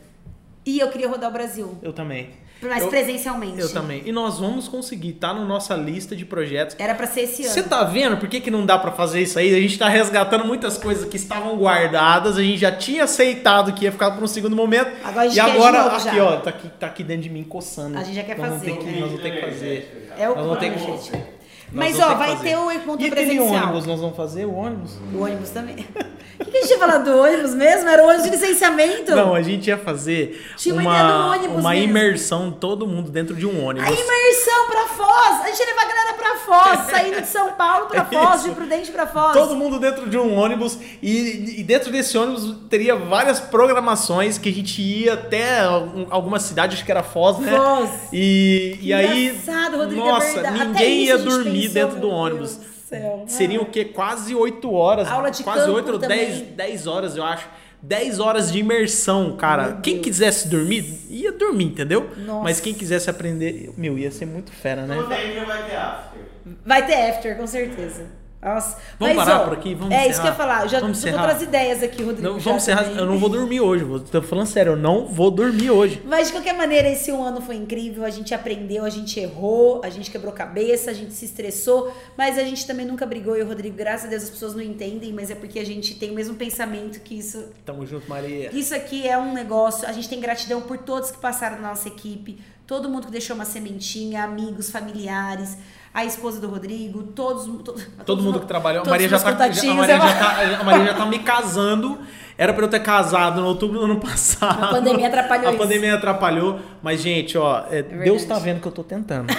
E 0.66 0.80
eu 0.80 0.90
queria 0.90 1.08
rodar 1.10 1.30
o 1.30 1.34
Brasil. 1.34 1.78
Eu 1.82 1.94
também. 1.94 2.32
Mas 2.62 2.84
Eu- 2.84 2.90
presencialmente. 2.90 3.60
Eu 3.60 3.72
também. 3.72 4.02
E 4.06 4.12
nós 4.12 4.40
vamos 4.40 4.68
conseguir, 4.68 5.14
tá 5.14 5.34
na 5.34 5.46
nossa 5.46 5.76
lista 5.76 6.16
de 6.16 6.26
projetos. 6.26 6.76
Era 6.80 6.96
pra 6.96 7.06
ser 7.06 7.22
esse 7.22 7.44
ano. 7.44 7.54
Você 7.54 7.64
tá 7.64 7.84
vendo 7.84 8.18
por 8.18 8.28
que, 8.28 8.40
que 8.40 8.50
não 8.50 8.66
dá 8.66 8.78
pra 8.80 8.92
fazer 8.92 9.22
isso 9.22 9.38
aí? 9.38 9.54
A 9.56 9.60
gente 9.62 9.78
tá 9.78 9.88
resgatando 9.88 10.44
muitas 10.46 10.78
coisas 10.78 11.06
que 11.08 11.16
estavam 11.18 11.56
guardadas, 11.58 12.38
a 12.38 12.42
gente 12.42 12.58
já 12.58 12.72
tinha 12.72 13.04
aceitado 13.04 13.74
que 13.74 13.86
ia 13.86 13.92
ficar 13.92 14.12
por 14.12 14.24
um 14.24 14.28
segundo 14.28 14.56
momento. 14.56 14.90
Agora 15.04 15.26
a 15.26 15.30
gente 15.30 15.38
e 15.40 15.44
quer 15.46 15.52
de 15.52 15.58
agora, 15.58 15.84
novo 15.84 15.96
aqui, 15.96 16.16
já. 16.16 16.24
ó, 16.24 16.38
tá 16.38 16.50
aqui, 16.50 16.70
tá 16.80 16.88
aqui 16.88 17.04
dentro 17.04 17.24
de 17.24 17.30
mim 17.30 17.44
coçando. 17.44 17.98
A 17.98 18.04
gente 18.04 18.16
já 18.16 18.24
quer 18.24 18.38
nós 18.38 18.48
vamos 18.50 18.64
fazer, 18.64 18.72
ter 18.72 18.78
que- 18.80 18.86
né? 18.86 19.00
Nós 19.00 19.10
vamos 19.10 19.22
ter 19.22 19.32
que 19.32 19.42
fazer. 19.42 20.10
É 20.18 20.30
o 20.30 20.36
Nós 20.36 20.46
vamos 20.46 20.60
ter 20.60 20.74
que- 20.74 21.37
Mas, 21.72 22.00
ó, 22.00 22.16
vai 22.16 22.30
fazer. 22.36 22.50
ter 22.50 22.58
o 22.58 22.72
encontro 22.72 23.06
E 23.06 23.10
presencial. 23.12 23.46
ônibus, 23.64 23.86
nós 23.86 24.00
vamos 24.00 24.16
fazer 24.16 24.46
o 24.46 24.54
ônibus? 24.54 24.94
O 25.14 25.22
ônibus 25.24 25.50
também. 25.50 25.86
O 26.40 26.46
que, 26.46 26.52
que 26.52 26.58
a 26.60 26.62
gente 26.62 26.70
ia 26.74 26.78
falar 26.78 26.98
do 27.00 27.18
ônibus 27.18 27.56
mesmo? 27.56 27.90
Era 27.90 28.04
o 28.04 28.06
ônibus 28.10 28.26
de 28.26 28.30
licenciamento? 28.30 29.10
Não, 29.16 29.34
a 29.34 29.42
gente 29.42 29.68
ia 29.70 29.78
fazer 29.78 30.40
Tinha 30.56 30.76
uma 30.76 31.36
uma, 31.36 31.48
uma 31.60 31.76
imersão, 31.76 32.52
todo 32.52 32.86
mundo 32.86 33.10
dentro 33.10 33.36
de 33.36 33.48
um 33.48 33.66
ônibus. 33.66 33.90
A 33.90 33.92
imersão 33.92 34.68
pra 34.70 34.86
Foz! 34.86 35.42
A 35.42 35.48
gente 35.48 35.60
ia 35.62 35.66
levar 35.66 35.82
a 35.82 35.88
galera 35.88 36.14
pra 36.14 36.36
Foz, 36.36 36.92
saindo 36.92 37.22
de 37.22 37.28
São 37.28 37.54
Paulo 37.54 37.88
pra 37.88 38.02
É 38.06 38.06
Foz, 38.06 38.42
isso. 38.42 38.50
de 38.50 38.56
Prudente 38.56 38.92
pra 38.92 39.08
Foz. 39.08 39.34
Todo 39.34 39.56
mundo 39.56 39.80
dentro 39.80 40.08
de 40.08 40.16
um 40.16 40.38
ônibus 40.38 40.78
e, 41.02 41.56
e 41.60 41.64
dentro 41.64 41.92
desse 41.92 42.16
ônibus 42.16 42.56
teria 42.70 42.96
várias 42.96 43.40
programações 43.40 44.38
que 44.38 44.48
a 44.50 44.54
gente 44.54 44.80
ia 44.80 45.16
até 45.16 45.62
algum- 45.62 46.06
alguma 46.12 46.40
cidade, 46.40 46.76
acho 46.76 46.86
que 46.86 46.92
era 46.92 47.02
Foz, 47.02 47.40
né? 47.40 47.52
Foz. 47.52 47.90
E, 48.14 48.78
e 48.84 48.94
aí, 48.94 49.30
engraçado, 49.30 49.78
Rodrigo, 49.78 50.02
é 50.08 50.12
nossa. 50.12 50.40
Até 50.40 50.52
ninguém 50.52 51.04
ia 51.06 51.18
gente 51.18 51.28
dormir 51.62 51.74
dentro 51.74 52.00
do 52.00 52.08
meu 52.08 52.16
ônibus. 52.16 52.56
Deus 52.56 52.68
do 52.68 52.74
céu. 52.88 53.24
Seriam 53.28 53.64
o 53.64 53.66
quê? 53.66 53.86
Quase 53.86 54.34
8 54.34 54.72
horas. 54.72 55.08
Aula 55.08 55.30
de 55.30 55.44
quase 55.44 55.62
campo 55.62 55.74
8 55.74 55.92
ou 55.92 55.98
10, 55.98 56.38
também. 56.38 56.54
10 56.56 56.88
horas, 56.88 57.16
eu 57.16 57.24
acho. 57.24 57.48
10 57.82 58.20
horas 58.20 58.52
de 58.52 58.60
imersão, 58.60 59.36
cara. 59.38 59.68
Meu 59.68 59.82
quem 59.82 59.96
Deus. 59.96 60.06
quisesse 60.06 60.48
dormir, 60.48 61.00
ia 61.10 61.32
dormir, 61.32 61.66
entendeu? 61.66 62.10
Nossa. 62.18 62.44
Mas 62.44 62.60
quem 62.60 62.74
quisesse 62.74 63.10
aprender, 63.10 63.72
meu, 63.78 63.98
ia 63.98 64.10
ser 64.10 64.26
muito 64.26 64.52
fera, 64.52 64.86
né? 64.86 64.96
Vai 64.96 65.68
ter 65.70 65.76
after. 65.76 66.22
Vai 66.66 66.86
ter 66.86 67.10
after, 67.10 67.38
com 67.38 67.46
certeza. 67.46 68.06
Nossa. 68.42 68.78
Vamos 69.00 69.16
Mas, 69.16 69.26
parar 69.26 69.42
ó, 69.42 69.44
por 69.46 69.54
aqui? 69.54 69.74
Vamos 69.74 69.94
É 69.94 70.08
isso 70.08 70.22
que 70.22 70.28
eu 70.28 70.30
ia 70.30 70.32
encerrar? 70.32 70.36
falar. 70.36 70.64
Eu 70.64 70.70
já 70.70 70.80
Vamos 70.80 70.98
tô 70.98 71.04
com 71.04 71.10
encerrar? 71.10 71.24
outras 71.28 71.42
ideias 71.42 71.82
aqui, 71.84 72.04
Rodrigo. 72.04 72.22
Não, 72.34 72.40
vamos 72.40 72.62
encerrar. 72.64 72.84
também. 72.84 72.98
Eu 73.00 73.06
não 73.08 73.18
vou 73.18 73.30
dormir 73.30 73.62
hoje. 73.62 73.86
Tô 74.12 74.22
falando 74.22 74.46
sério, 74.46 74.74
eu 74.74 74.78
não 74.78 75.08
vou 75.08 75.32
dormir 75.32 75.72
hoje. 75.72 76.02
Mas 76.06 76.28
de 76.28 76.34
qualquer 76.34 76.54
maneira, 76.56 76.88
esse 76.88 77.12
um 77.12 77.24
ano 77.24 77.42
foi 77.42 77.56
incrível. 77.56 78.06
A 78.06 78.10
gente 78.12 78.34
aprendeu, 78.36 78.86
a 78.86 78.90
gente 78.92 79.20
errou, 79.20 79.82
a 79.84 79.90
gente 79.90 80.12
quebrou 80.12 80.32
cabeça, 80.32 80.92
a 80.92 80.94
gente 80.94 81.14
se 81.14 81.26
estressou, 81.26 81.92
mas 82.16 82.38
a 82.38 82.44
gente 82.44 82.66
também 82.68 82.86
nunca 82.86 83.06
brigou. 83.08 83.36
E 83.36 83.42
o 83.42 83.48
Rodrigo, 83.48 83.76
graças 83.76 84.06
a 84.06 84.10
Deus, 84.10 84.24
as 84.24 84.30
pessoas 84.30 84.54
não 84.54 84.62
entendem, 84.62 85.12
mas 85.12 85.32
é 85.32 85.36
porque 85.36 85.58
a 85.60 85.66
gente 85.66 85.96
tem 85.96 86.12
o 86.12 86.14
mesmo 86.14 86.36
pensamento 86.36 87.00
que 87.02 87.18
isso. 87.18 87.44
Tamo 87.66 87.86
junto, 87.88 88.08
Maria. 88.08 88.50
Isso 88.54 88.76
aqui 88.76 89.08
é 89.08 89.18
um 89.18 89.34
negócio. 89.34 89.88
A 89.88 89.92
gente 89.92 90.08
tem 90.08 90.20
gratidão 90.20 90.62
por 90.62 90.78
todos 90.78 91.10
que 91.10 91.18
passaram 91.18 91.60
na 91.60 91.70
nossa 91.70 91.88
equipe, 91.88 92.40
todo 92.68 92.88
mundo 92.88 93.08
que 93.08 93.12
deixou 93.12 93.36
uma 93.36 93.46
sementinha, 93.46 94.24
amigos, 94.24 94.70
familiares, 94.70 95.58
a 96.02 96.06
esposa 96.06 96.40
do 96.40 96.48
Rodrigo, 96.48 97.02
todos. 97.04 97.46
to- 97.64 97.76
Todo 98.06 98.22
mundo 98.22 98.40
que 98.40 98.46
trabalhou. 98.46 98.84
A 98.86 98.90
Maria, 98.90 99.10
já 99.10 99.18
tá, 99.20 99.50
já- 99.52 99.72
a, 99.72 99.74
Maria 99.74 99.98
já 99.98 100.14
tá, 100.14 100.60
a 100.60 100.64
Maria 100.64 100.86
já 100.86 100.94
tá 100.94 101.06
me 101.08 101.20
casando. 101.20 101.98
Era 102.38 102.54
pra 102.54 102.66
eu 102.66 102.70
ter 102.70 102.82
casado 102.82 103.42
no 103.42 103.48
outubro 103.48 103.80
do 103.80 103.86
ano 103.86 104.00
passado. 104.00 104.64
A 104.64 104.68
pandemia 104.68 105.08
atrapalhou 105.08 105.48
A 105.48 105.50
isso. 105.54 105.58
pandemia 105.60 105.96
atrapalhou. 105.96 106.60
Mas, 106.84 107.02
gente, 107.02 107.36
ó, 107.36 107.64
é, 107.72 107.82
Deus 107.82 108.22
verdade. 108.22 108.28
tá 108.28 108.38
vendo 108.38 108.62
que 108.62 108.68
eu 108.68 108.72
tô 108.72 108.84
tentando. 108.84 109.34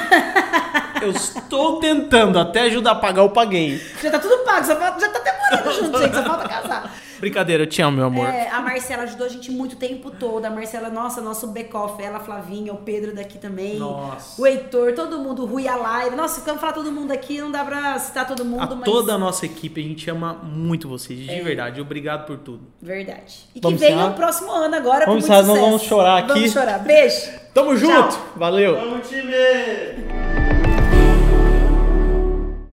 eu 1.00 1.10
estou 1.10 1.78
tentando. 1.78 2.38
Até 2.40 2.62
ajudar 2.62 2.90
a 2.90 2.94
pagar, 2.96 3.22
eu 3.22 3.30
paguei. 3.30 3.80
Já 4.02 4.10
tá 4.10 4.18
tudo 4.18 4.38
pago, 4.44 4.66
só 4.66 4.74
falta- 4.74 4.98
já 5.00 5.08
tá 5.10 5.18
até 5.20 5.32
morando 5.56 5.72
junto, 5.80 5.98
gente, 6.00 6.14
só 6.16 6.22
falta 6.24 6.48
casar. 6.48 6.92
Brincadeira, 7.20 7.62
eu 7.64 7.66
te 7.66 7.82
amo, 7.82 7.96
meu 7.96 8.06
amor. 8.06 8.28
É, 8.28 8.48
a 8.48 8.60
Marcela 8.60 9.02
ajudou 9.04 9.26
a 9.26 9.30
gente 9.30 9.50
muito 9.50 9.72
o 9.74 9.76
tempo 9.76 10.10
todo. 10.10 10.44
A 10.44 10.50
Marcela, 10.50 10.88
nossa, 10.88 11.20
nosso 11.20 11.46
back-off, 11.48 12.02
ela, 12.02 12.18
a 12.18 12.20
Flavinha, 12.20 12.72
o 12.72 12.78
Pedro 12.78 13.14
daqui 13.14 13.38
também. 13.38 13.78
Nossa. 13.78 14.40
O 14.40 14.46
Heitor, 14.46 14.92
todo 14.94 15.18
mundo, 15.18 15.42
o 15.42 15.46
Rui 15.46 15.66
Alaire. 15.66 16.14
Nossa, 16.14 16.40
ficamos 16.40 16.60
falar 16.60 16.72
todo 16.72 16.90
mundo 16.92 17.12
aqui, 17.12 17.40
não 17.40 17.50
dá 17.50 17.64
pra 17.64 17.98
citar 17.98 18.26
todo 18.26 18.44
mundo, 18.44 18.62
A 18.62 18.76
mas. 18.76 18.84
toda 18.84 19.14
a 19.14 19.18
nossa 19.18 19.46
equipe, 19.46 19.80
a 19.80 19.84
gente 19.84 20.08
ama 20.10 20.32
muito 20.34 20.88
vocês, 20.88 21.18
de 21.20 21.30
É. 21.30 21.42
verdade. 21.42 21.80
Obrigado 21.80 22.26
por 22.26 22.38
tudo. 22.38 22.62
Verdade. 22.80 23.48
E 23.54 23.60
Vamos 23.60 23.80
que 23.80 23.86
venha 23.86 24.06
o 24.06 24.14
próximo 24.14 24.50
ano 24.52 24.74
agora 24.76 25.06
Vamos 25.06 25.26
com 25.26 25.32
muito 25.32 25.60
vamos 25.60 25.82
chorar 25.82 26.18
aqui. 26.18 26.28
Vamos 26.34 26.52
chorar. 26.52 26.78
Beijo. 26.78 27.30
Tamo 27.52 27.76
Tchau. 27.76 28.02
junto! 28.02 28.18
Valeu! 28.36 28.76
Vamos, 28.76 29.08
time! 29.08 30.37